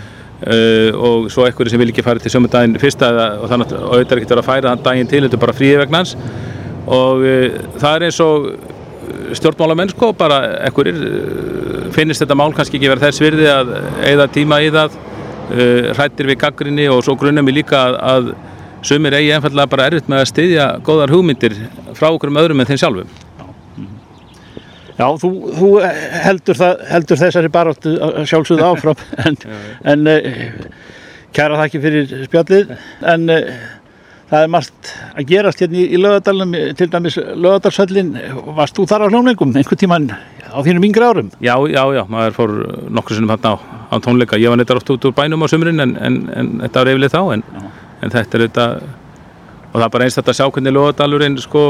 [0.44, 3.88] uh, og svo ekkurir sem vil ekki færa til sömurdagin fyrsta eða, og þannig að
[3.88, 6.16] auðvitað verið að færa þann daginn til þetta er bara fríi vegnans
[6.90, 8.52] og uh, það er eins og
[9.36, 10.98] stjórnmálamenn sko, bara ekkurir
[11.96, 13.74] finnist þetta mál kannski ekki verið þess virði að
[14.06, 18.32] eigða tíma í það uh, hrættir við gaggrinni og svo grunnum við líka að, að
[18.86, 21.56] sumir eigi einfallega bara erfitt með að styðja góðar hugmyndir
[21.98, 23.18] frá okkur um öðrum en þeim sjálfum.
[25.00, 25.72] Já, þú, þú
[26.26, 29.04] heldur, það, heldur þessari baróttu sjálfsögðu áfram.
[29.30, 29.38] En,
[29.88, 30.32] en uh,
[31.36, 32.74] kæra það ekki fyrir spjallið.
[33.08, 33.54] En uh,
[34.30, 38.12] það er margt að gerast hérna í, í lögadalunum, til dæmis lögadalsöllin,
[38.58, 40.12] varst þú þar á hljóningum einhvern tíman
[40.50, 41.32] á þínum yngri árum?
[41.40, 42.56] Já, já, já, maður fór
[42.92, 43.56] nokkur sinnum hérna á,
[43.90, 46.84] á tónleika, ég var neitt oft út úr bænum á sömurinn en, en, en þetta
[46.84, 47.46] var yfirlega þá en,
[48.02, 48.68] en þetta er þetta
[49.70, 51.64] og það er bara einst að sjá hvernig lögadalurinn sko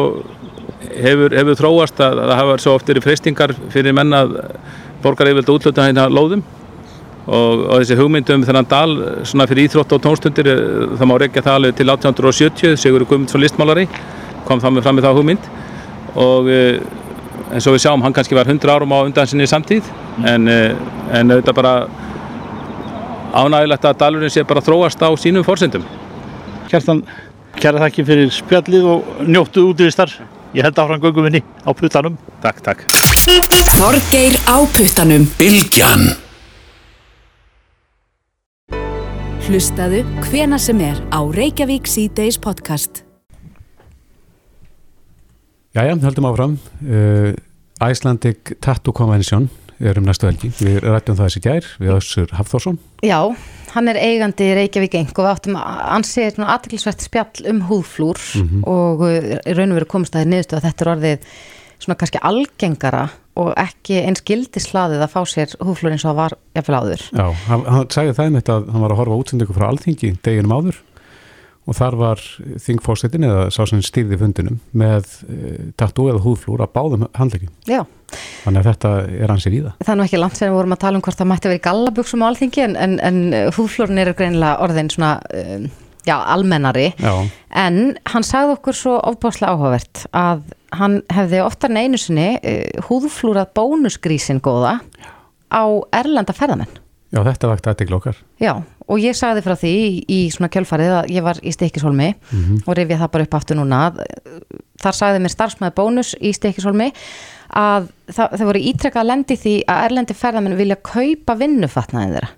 [0.79, 4.21] hefur, hefur þróast að, að það hafa svo oft verið freystingar fyrir menna
[5.03, 6.45] borgar yfirlega útluta hérna lóðum.
[7.29, 8.93] Og, og þessi hugmyndum þennan dal
[9.27, 10.47] svona fyrir íþrótt og tónstundir
[10.97, 13.85] það má reykja það alveg til 1870 Sigur Guðmundsson listmálari
[14.47, 15.51] kom það með fram með það hugmynd.
[16.23, 19.91] Og eins og við sjáum hann kannski var 100 árum á undan sinni samtíð.
[20.25, 21.75] En, en auðvitað bara
[23.35, 25.85] ánægilegt að dalurinn sé bara þróast á sínum fórsendum
[26.69, 27.03] Kjartan,
[27.57, 30.13] kæra þakki fyrir spjallið og njóttu útvistar
[30.53, 31.29] ég held áfram göngum
[31.65, 32.85] á puttanum Takk, takk
[33.75, 36.11] Þorgeir á puttanum Bilgjan
[39.49, 42.99] Hlustaðu hvena sem er á Reykjavík C-Days podcast.
[45.73, 46.53] Jæja, höldum áfram.
[46.85, 47.33] Uh,
[47.81, 49.49] Icelandic Tattoo Convention
[49.81, 50.51] er um næstu helgi.
[50.53, 52.77] Við rættum það þessi gær við Össur Hafþórsson.
[53.01, 53.33] Já,
[53.75, 58.49] hann er eigandi Reykjavík Eng og við áttum að ansið aðtilsvært spjall um húðflúr mm
[58.49, 58.67] -hmm.
[58.67, 59.05] og
[59.57, 61.19] raun og veru komst að þið niðurstu að þetta er orðið
[61.79, 63.09] svona kannski algengara
[63.39, 67.03] og ekki eins gildislaðið að fá sér húflur eins og það var jafnvel áður.
[67.15, 70.55] Já, hann, hann sagði það einmitt að hann var að horfa útsendingu frá alþingi deginum
[70.57, 70.81] áður
[71.69, 72.21] og þar var
[72.65, 77.51] þingfórsetin eða sá sem stýrði fundinum með e, tattoo eða húflúr að báðum handleikin.
[77.69, 77.83] Já.
[78.43, 79.75] Þannig að þetta er hansir í það.
[79.83, 81.67] Það er nú ekki langt sem við vorum að tala um hvort það mætti verið
[81.67, 83.21] gallabugsum á alþingi en, en, en
[83.57, 85.13] húflúrin eru greinilega orðin svona...
[85.29, 85.69] Um,
[86.07, 87.11] já, almennari já.
[87.53, 90.45] en hann sagði okkur svo ofbáslega áhugavert að
[90.79, 94.79] hann hefði oftar en einu sinni uh, húðflúrað bónusgrísin góða
[95.51, 95.63] á
[95.99, 96.71] erlenda ferðamenn
[97.09, 98.17] Já, þetta vakt aðtegl okkar.
[98.37, 98.51] Já,
[98.85, 102.41] og ég sagði frá því í, í svona kjölfarið að ég var í Stikishólmi mm
[102.43, 102.59] -hmm.
[102.65, 103.79] og rifið það bara upp aftur núna
[104.79, 106.91] þar sagði mér starfsmæði bónus í Stikishólmi
[107.49, 112.33] að það, það voru ítrekkað að lendi því að erlendi ferðamenn vilja kaupa vinnufatnaðin þeirra.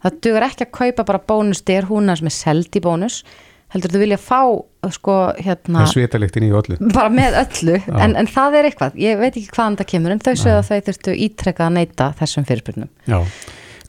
[0.00, 3.22] Það dugur ekki að kaupa bara bónus styr húnna sem er seld í bónus
[3.70, 4.40] heldur þú vilja fá
[4.90, 6.76] sko hérna svitaliktin í öllu.
[6.90, 8.98] Bara með öllu, en, en það er eitthvað.
[8.98, 12.08] Ég veit ekki hvaðan það kemur en þau sögðu að þau þurftu ítrekka að neyta
[12.18, 12.90] þessum fyrirspurnum.
[13.06, 13.20] Já,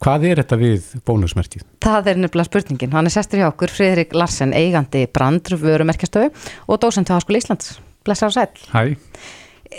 [0.02, 1.64] Hvað er þetta við bónusmerkið?
[1.86, 2.94] Það er nefnilega spurningin.
[2.96, 6.32] Hann er sestur hjá okkur, Friðrik Larsen, eigandi brandr vörumerkjastöðu
[6.66, 7.76] og dósent á Háskóli Íslands.
[8.06, 8.50] Blessar og sæl.
[8.74, 8.98] Hæ,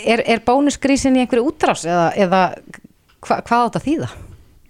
[0.09, 2.39] Er, er bónusgrísin í einhverju útrás eða, eða
[3.21, 4.07] hva, hvað átt að þýða?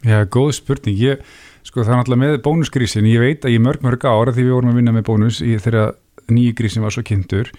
[0.02, 0.96] já, góð spurning.
[0.98, 1.20] Ég,
[1.62, 3.06] sko, það er náttúrulega með bónusgrísin.
[3.06, 5.52] Ég veit að ég mörg mörg ára því við vorum að vinna með bónus í
[5.62, 5.92] þegar
[6.32, 7.52] nýji grísin var svo kynntur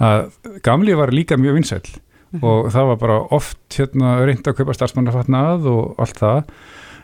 [0.00, 0.30] að
[0.64, 1.92] gamli var líka mjög vinsæll
[2.40, 6.40] og það var bara oft hérna reynd að kaupa starfsmannafatnað og allt það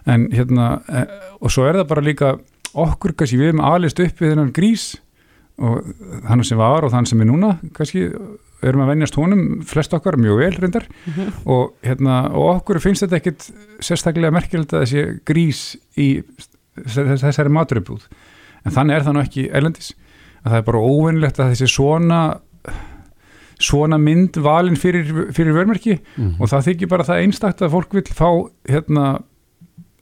[0.09, 1.05] en hérna e,
[1.41, 2.33] og svo er það bara líka
[2.79, 4.89] okkur kannski við erum alist upp við þennan grís
[5.59, 5.89] og
[6.29, 8.05] hann sem var og þann sem er núna kannski
[8.63, 10.85] erum að venjast honum flest okkar mjög vel reyndar.
[11.47, 13.45] Og, hérna, og okkur finnst þetta ekkit
[13.87, 15.61] sérstaklega merkilegt að þessi grís
[15.99, 16.09] í
[16.79, 18.07] þess- þessari maturubúð
[18.67, 19.93] en þannig er það nú ekki erlendis.
[20.43, 22.21] Að það er bara óvinnlegt að þessi svona
[23.59, 25.97] svona mynd valin fyrir, fyrir vörmerki
[26.39, 28.29] og það þykir bara það einstakt að fólk vil fá
[28.71, 29.07] hérna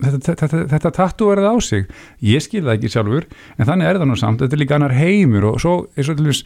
[0.03, 1.89] þetta, þetta, þetta tattu verið á sig.
[2.25, 3.27] Ég skil það ekki sjálfur
[3.57, 6.17] en þannig er það nú samt, þetta er líka annar heimur og svo er svo
[6.19, 6.45] til þess,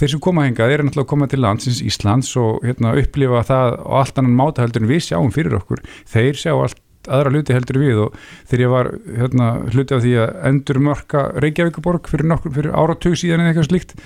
[0.00, 3.76] þeir sem koma hingað eru náttúrulega að koma til landsins Íslands og hérna, upplifa það
[3.80, 5.84] og allt annan máta heldur en við sjáum fyrir okkur.
[6.12, 6.80] Þeir sjá allt
[7.10, 8.20] aðra hluti heldur við og
[8.50, 13.16] þegar ég var hérna, hluti af því að endur mörka Reykjavíkuborg fyrir, nokkur, fyrir áratug
[13.18, 13.96] síðan eða eitthvað slíkt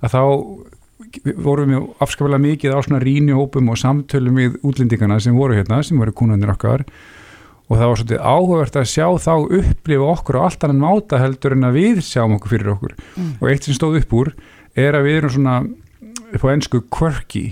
[0.00, 0.22] að þá
[1.44, 6.00] vorum við afskaplega mikið á svona rínihópum og samtölum við útlendingana sem voru hérna, sem
[6.00, 6.84] voru kúnanir okkar
[7.68, 11.56] og það var svolítið áhugavert að sjá þá upplifa okkur á allt annan máta heldur
[11.56, 12.96] en að við sjáum okkur fyrir okkur.
[13.42, 14.32] Og eitt sem stóð upp úr
[14.78, 15.56] er að við erum svona
[16.32, 17.46] upp á ennsku quirky.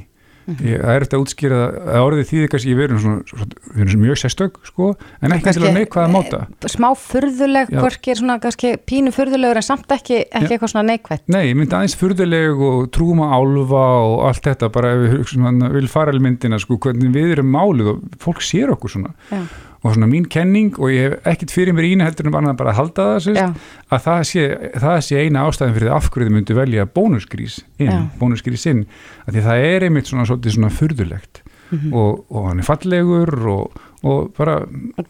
[0.46, 1.56] Ég, það er þetta að útskýra
[1.90, 4.90] að orðið þýðir kannski við erum svona, svona, við erum svona mjög sérstök sko,
[5.26, 6.40] en ekki til að neikvæða máta.
[6.70, 7.80] Smá furðuleg, Já.
[7.82, 11.24] hvorki er svona kannski pínu furðulegur en samt ekki, ekki eitthvað svona neikvætt.
[11.34, 15.74] Nei, ég myndi aðeins furðuleg og trúum á álfa og allt þetta bara ef við
[15.80, 19.16] vil fara alveg myndina sko, hvernig við erum málið og fólk sér okkur svona.
[19.34, 19.42] Já.
[19.86, 22.72] Og svona mín kenning og ég hef ekkit fyrir mér ína heldur en bara bara
[22.74, 23.48] að halda það sérst, Já.
[23.96, 24.44] að það sé,
[24.84, 27.98] það sé eina ástæðin fyrir því af hverju þið myndu velja bónusgrís inn, Já.
[28.20, 28.84] bónusgrís inn
[29.26, 31.90] að því það er einmitt svona svolítið svona furðulegt Mhm.
[31.98, 33.72] og, og hann er fallegur og,
[34.06, 34.52] og bara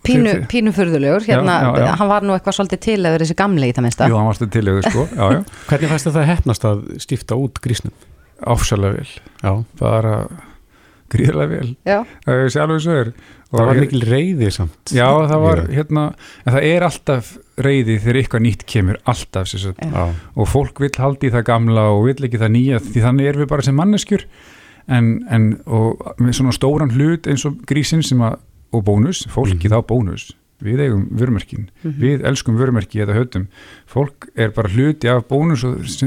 [0.09, 1.97] Pínu, þið- pínu furðulegur, Já, hérna, já, já.
[2.01, 4.09] hann var nú eitthvað svolítið til að vera þessi gamli í það minnsta.
[4.09, 7.93] Jú, hann varstu tilegu sko, já, já Hvernig fæst það hefnast að stifta út grísnum?
[8.41, 9.13] Áfsalega vel
[9.45, 10.15] Já, bara
[11.13, 11.77] gríðarlega vel
[13.47, 16.05] Er er Og það var mikil reyði samt Já, það var hérna
[16.45, 19.53] en það er alltaf reyði þegar eitthvað nýtt kemur alltaf.
[19.55, 20.03] Já.
[20.35, 23.53] og fólk vill haldi það gamla og vill ekki það nýja því þannig erum við
[23.55, 24.27] bara sem manneskjur
[24.87, 28.43] en, en og með svona stóran hlut eins og grísin sem að
[28.75, 30.33] og bónus, fólkið á bónus
[30.65, 33.47] við eigum vörumerkin, við elskum vörumerki eða höfum,
[33.91, 35.65] fólk er bara hluti af bónus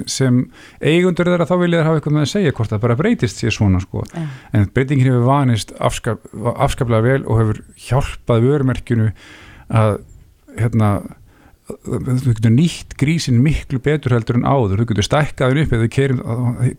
[0.09, 0.41] sem,
[0.81, 3.55] eigundur þeirra þá vilja þeir hafa eitthvað með að segja hvort það bara breytist sér
[3.55, 4.03] svona sko.
[4.09, 4.25] Já.
[4.57, 6.25] en breytingin hefur vanist afskap,
[6.55, 9.11] afskaplega vel og hefur hjálpað vörumerkinu
[9.69, 9.99] að
[10.57, 10.91] hérna
[11.69, 15.89] þú getur nýtt grísin miklu betur heldur en áður, þú getur stækkaðin upp eða þú
[15.93, 16.21] keirum,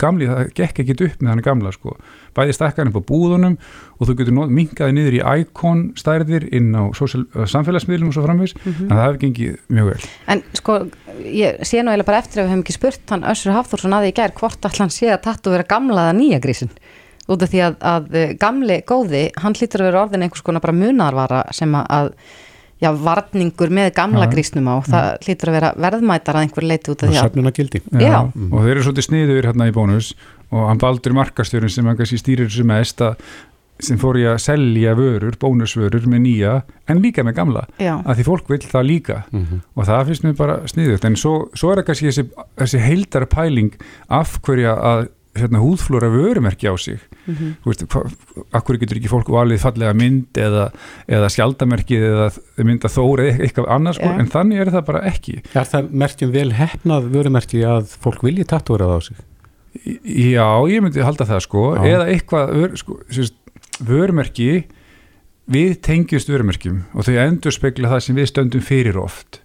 [0.01, 1.95] gamli, það gekk ekki upp með hann gamla sko,
[2.37, 3.57] bæði stækkaðin upp á búðunum
[3.99, 8.27] og þú getur minkaði niður í íkon stærðir inn á social, uh, samfélagsmiðlum og svo
[8.27, 10.11] framvis, en það hefur gengið mjög vel.
[10.35, 10.79] En sko,
[11.23, 14.11] ég sé nú eiginlega bara eftir að við hefum ekki spurt hann Össur Hafþórsson að
[14.11, 16.75] í gær hvort allan sé að tattu vera gamla eða nýja grísin.
[17.31, 20.65] Út af því að, að eh, gamli góði, hann hlýtur að vera orðin einhvers konar
[20.65, 22.17] bara munarvara sem að
[22.81, 24.33] já, varningur með gamla Já.
[24.35, 27.55] grísnum á, það hlýtur að vera verðmætar að einhver leiti út af því að söfnuna
[27.57, 28.19] gildi Já.
[28.25, 30.15] og þeir eru svolítið sniður hérna í bónus
[30.51, 33.21] og hann baldur markastjörun sem hann kannski stýrir þessu mest að
[33.81, 36.57] sem fór í að selja vörur, bónusvörur með nýja
[36.91, 37.63] en líka með gamla.
[37.81, 37.95] Já.
[38.05, 39.17] að því fólk vill það líka.
[39.75, 41.07] Og það finnst mér bara sniðugt.
[41.09, 42.27] En svo, svo er það kannski þessi,
[42.61, 43.73] þessi heildara pæling
[44.21, 45.07] af hverja að
[45.39, 47.51] hérna, húðflóra vörumerki á sig Mhm.
[47.63, 47.85] þú veist,
[48.53, 50.73] akkur getur ekki fólk valið fallega mynd eða,
[51.09, 54.19] eða skjaldamerkið eða mynda þóra eða eitthvað annars sko, Já.
[54.19, 58.45] en þannig er það bara ekki Er það merkjum vel hefnað vörumerki að fólk vilji
[58.45, 59.17] tattúrað á sig?
[59.87, 61.83] Já, ég myndi halda það sko Já.
[61.87, 63.35] eða eitthvað vör, sko, sérst,
[63.87, 64.65] vörumerki
[65.51, 69.41] við tengjumst vörumerkjum og þau endur spekla það sem við stöndum fyrir oft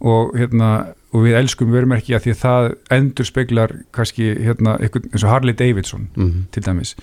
[0.00, 2.68] og, hérna, og við elskum vörumerki að því að það
[2.98, 6.46] endur speklar kannski hérna, eitthvað, eins og Harley Davidson Mhm.
[6.52, 6.94] til dæmis.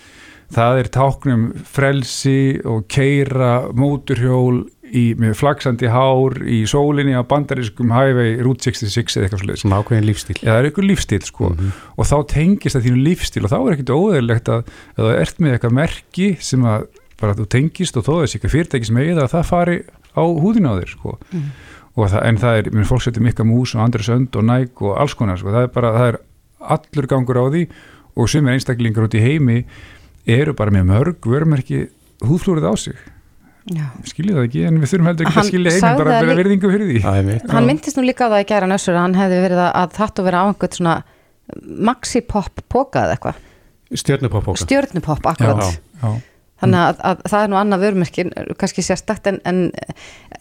[0.53, 7.89] Það er táknum frelsi og keira móturhjól í, með flaksandi hár í sólinni á bandarískum
[7.89, 11.49] highway Route 66 eða eitthvað svolítið Svona ákveðin lífstíl Já, það er eitthvað lífstíl sko.
[11.97, 15.39] Og þá tengist það þínu lífstíl og þá er ekkit óðurlegt að ef þú ert
[15.41, 16.87] með eitthvað merki sem að
[17.17, 19.77] bara þú tengist og þó þessi eitthvað fyrirtæki sem eigið að það fari
[20.15, 21.17] á húðina á þér sko.
[21.17, 24.83] Og það, en það er, minn fólk setur mikka mús og Andres Önd og Nike
[24.83, 26.17] og alls konar sko, það er bara, það er
[26.75, 27.61] allur gangur á því
[28.15, 29.61] og sumir einstaklingar út í heimi
[30.25, 31.85] eru bara með mörg vörumerki
[32.25, 32.99] húðflúrið á sig
[33.65, 33.87] Já.
[34.05, 36.37] skiljið það ekki, en við þurfum heldur ekki Hann að skilja heiminn bara að vera
[36.37, 37.47] virðingu fyrir því er mitt.
[37.49, 39.95] Hann myndist nú líka á það í gæra nössur að hann hefði verið að, að
[39.97, 40.95] þetta vera á einhvern svona
[41.89, 43.41] maxi-pop póka eða eitthvað,
[43.95, 44.61] Stjörnupopóka.
[44.65, 45.65] stjörnupopp akkurat.
[45.65, 46.13] Já, já.
[46.65, 49.61] Þannig að, að það er nú annað vörumerkin, kannski sérstakt, en, en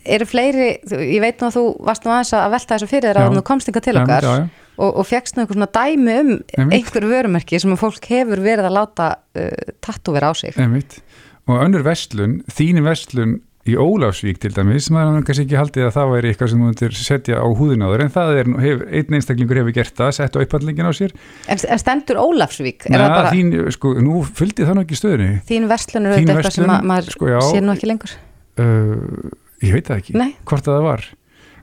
[0.04, 3.22] eru fleiri, ég veit nú að þú varst nú aðeins að velta þessu fyrir þér
[3.22, 4.44] að þú komst inga til okkar já, já.
[4.76, 6.76] og, og fegst nú einhver svona dæmi um Einmitt.
[6.78, 10.58] einhver vörumerki sem að fólk hefur verið að láta uh, tattúvera á sig.
[10.60, 11.00] Einmitt.
[11.48, 15.94] og önnur vestlun, þín vestlun í Ólafsvík til dæmis maður hann kannski ekki haldið að
[15.96, 17.46] það væri eitthvað sem þú myndir setja á
[17.94, 21.16] þér en það er, hefur, einn einstaklingur hefur gert það sett á upphandlingin á sér.
[21.48, 22.20] En, en stendur
[22.92, 25.30] Nei, það bara þín, sko, nú fylgdi það nú ekki stöðunni.
[25.48, 28.16] Þín verslun er auðvitað eitthvað sem maður sko, sér nú ekki lengur?
[28.60, 29.34] uh,
[29.64, 30.32] ég veit það ekki Nei.
[30.44, 31.06] hvort að það var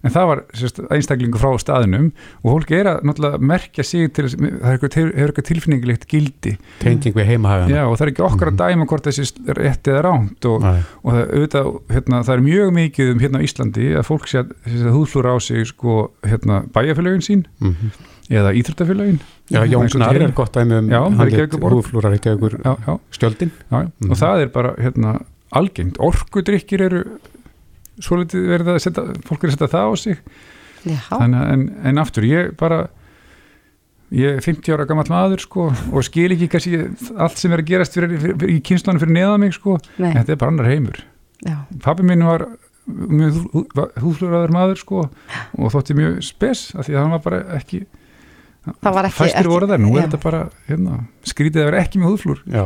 [0.03, 2.11] en það var sérst, einstaklingu frá staðinum
[2.43, 7.13] og fólk er að merkja sig til þess- það er hefur eitthvað tilfinningilegt gildi Tenging
[7.15, 7.69] við heimahagana.
[7.75, 10.63] Já, og það er ekki okkar að dæma hvort þessi rétt eða ránt og,
[11.03, 14.39] og það, auðvitað, hérna, það er mjög mikið um hérna á Íslandi að fólk sé
[14.41, 17.91] að, að húðflúra á sig sko, hérna, bæjarfélögin sín Mhm.
[18.31, 19.19] eða íþróttafélögin
[19.51, 21.73] Já, Jón Snar er gott dæmi um Já, hann lit Reykjavíkurborg.
[21.83, 23.51] húflúrar Reykjavíkur já, já, skjöldin.
[23.71, 24.11] já, Mhm.
[24.11, 25.21] og það er bara hérna,
[25.51, 27.03] algengt, orkudrykkir eru
[28.03, 30.25] svolítið verið að setja fólk er að setja það á sig.
[30.81, 32.87] Þannig, en, en aftur, ég bara
[34.11, 36.81] ég er 50 ára gammal maður sko, og skil ekki kannski
[37.15, 39.77] allt sem er að gerast fyrir, fyrir, fyrir, í kynslunum fyrir neðan mig sko.
[40.01, 40.11] Nei.
[40.17, 40.99] þetta er bara annar heimur.
[41.41, 41.55] Já,
[41.85, 42.45] pappi minn var
[42.91, 43.39] mjög
[44.01, 45.05] húfluraður maður sko,
[45.55, 47.85] og þótti mjög spes af því að hann var bara ekki...
[48.61, 50.05] fæstir ekki voru þær, nú er já.
[50.05, 52.63] þetta bara hérna, skrítið að vera ekki með húðflúr Já,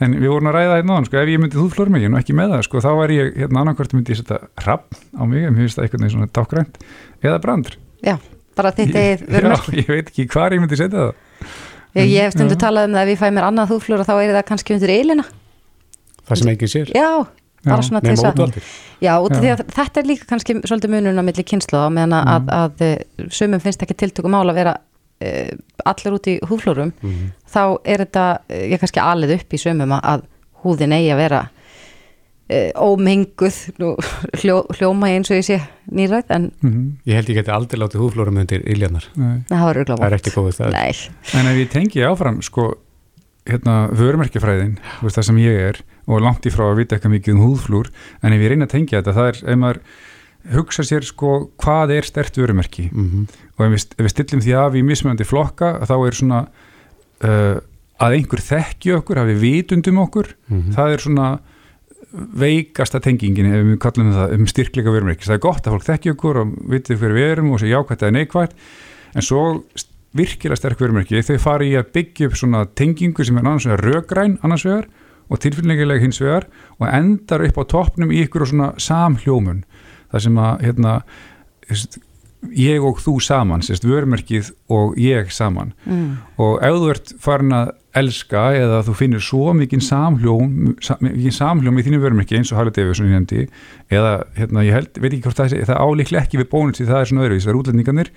[0.00, 2.36] en við vorum að ræða hérna áðan, sko, ef ég myndi húðflúra mig og ekki
[2.38, 5.52] með það, sko, þá var ég hérna annarkvort myndi ég setja rapp á mig, en
[5.52, 6.80] mér finnst það eitthvað svona dákgrænt,
[7.20, 7.76] eða brandr
[8.06, 8.16] Já,
[8.56, 9.76] bara þitt Ég- eigið vörumerki.
[9.76, 11.14] Já, ég veit ekki hvar ég myndi setja það
[11.96, 12.60] Ég, ég hef stundu Já.
[12.66, 15.22] talað um það ef ég fæ mér annað húflúra þá er það kannski undir eilina.
[16.28, 16.90] Það sem enginn sér.
[16.92, 17.06] Já,
[17.64, 18.34] bara svona til Nefn þess að...
[18.36, 18.66] ódvaldir.
[19.00, 19.40] Já, út af Já.
[19.40, 22.50] því að þetta er líka kannski svolítið munun á milli kynslu á meðan að, Mm.
[22.52, 24.74] að, að sumum finnst ekki tiltökum mál að vera
[25.86, 27.32] allir út í húflúrum Mhm.
[27.48, 30.22] þá er þetta, uh, ég kannski alið upp í sumum að, að
[30.64, 31.40] húðin eigi að vera
[32.50, 33.92] uh, ómenguð nú,
[34.40, 35.60] hljó, hljóma eins og ég sé
[35.90, 39.04] nýræð en Mhm, Ég held ég geti aldrei látið húflúrum undir iljanar.
[39.16, 39.44] nei.
[39.48, 40.72] það var örgulega Það er ekki góðið það.
[40.72, 42.74] Nei, En ef ég tengi áfram sko,
[43.46, 47.14] hérna, vörumerkjafræðin þú veist það sem ég er og langt í frá að vita eitthvað
[47.16, 47.90] mikið um húðflúr
[48.22, 49.80] en ef ég reyna að tengja þetta, það er ef maður
[50.54, 53.26] hugsa sér sko hvað er stert vörumerki Mhm.
[53.56, 57.58] Og ef við, ef við stillum því af í mismunandi flokka þá er svona uh,
[57.96, 60.72] að einhver þekki okkur, hafi vitundum okkur Mhm.
[60.76, 61.28] það er svona
[62.16, 66.12] veikasta tengingin ef við kallum það um styrkleika vörumerki það er gott að fólk þekki
[66.14, 68.54] okkur og viti hver við erum og sé jákvæmt eða neikvæmt
[69.16, 69.42] en svo
[70.16, 73.84] virkilega sterk vörumerki þau fari í að byggja upp svona tengingu sem er annars vegar
[73.84, 74.86] röggræn annars vegar
[75.28, 76.46] og tilfinningilega hins vegar
[76.78, 79.64] og endar upp á toppnum í ykkur og svona samhljómun
[80.12, 80.94] það sem að hérna,
[82.54, 85.72] ég og þú saman, sérst, vörumerkið og ég saman.
[85.86, 86.16] Mm.
[86.38, 91.32] og ef þú ert farin að elska eða þú finnir svo mikinn samhljóm sa- mikinn
[91.32, 93.46] samhljóm í þínu vörumerki eins og Harley Davidson ég nefndi
[93.90, 96.86] eða hérna, ég held, veit ekki hvort það sé það álíklega ekki við bónus því
[96.90, 98.10] það er svona öðruvís, það er útlendingarnir.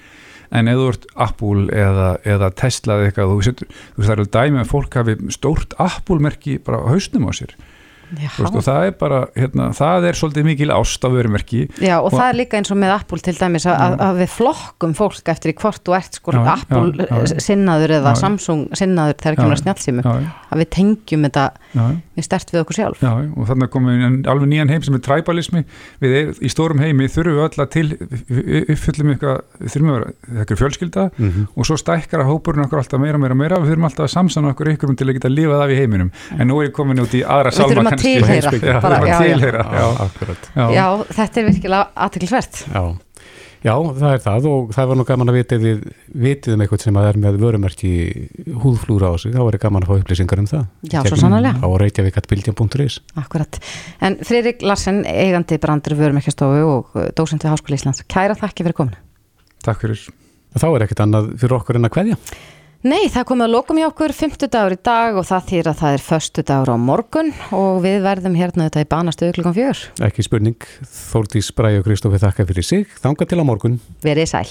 [0.51, 3.65] En ef þú ert Apple eða, eða Tesla eða eitthvað, þú veist
[3.99, 7.53] það er alveg dæmi að fólk hafi stórt Apple merki bara á hausnum á sér
[8.18, 12.10] veist, og það er bara, hérna, það er svolítið mikil ást á vörumerki Já, og,
[12.10, 15.31] Og- það er líka eins og með Apple til dæmis að, að, við flokkum fólk
[15.36, 17.40] eftir í hvort þú ert sko Já, Apple já, já.
[17.45, 18.15] sinnaður eða.
[18.19, 19.64] Samsung sinnaður þegar Já, kemur að já.
[19.65, 21.45] snjálfsímu já, já, að við tengjum þetta
[22.25, 23.01] stert við okkur sjálf.
[23.03, 25.63] Já, og þannig komum við alveg nýjan heim sem er tribalismi,
[26.01, 27.85] við er, í stórum heimi þurfum við öll að til
[28.73, 29.23] uppfyllum við
[29.73, 31.47] þurfum að vera, þetta er fjölskylda Mhm.
[31.55, 34.53] og svo stækkar að hópurinn okkur alltaf meira, meira, meira, við þurfum alltaf að samsana
[34.53, 36.11] okkur ykkur til að geta lifað af í heiminum.
[36.39, 38.13] En nú er ég komin út í aðra Við salma þurfum að kannski.
[38.19, 40.87] tilheyra, já, við bara, þurfum já, að tilheyra Já, já, já, Já,
[41.19, 42.83] þetta er virkilega aðteklisvert Já.
[43.60, 45.81] Já, það er það og það var nú gaman að vita ef við
[46.27, 47.91] vitið um eitthvað sem að er með vörumerki
[48.64, 50.64] húðflúra á sig, þá er gaman að fá upplýsingar um það.
[50.94, 51.60] Já, svo sannarlega.
[51.60, 53.60] Á reykjavík.bildjan.is Akkurat.
[54.06, 58.80] En Friðrik Larsen, eigandi brandur vörumerkjastofu og uh, dósent við Háskóli Íslands, kæra þakki fyrir
[58.80, 58.98] komin
[59.65, 60.07] Takk fyrir
[60.57, 62.15] Þá er ekkert annað fyrir okkur en að kveðja.
[62.80, 65.80] Nei, það komið að lokum hjá okkur 50 dagur í dag og það þýr að
[65.81, 69.81] það er föstu dagur á morgun og við verðum hérna þetta í banastöðu klukkan fjör.
[70.07, 73.76] Ekki spurning, Þórdís Bræði og Kristófi þakka fyrir sig, þanga til á morgun.
[73.99, 74.47] Verið sæl.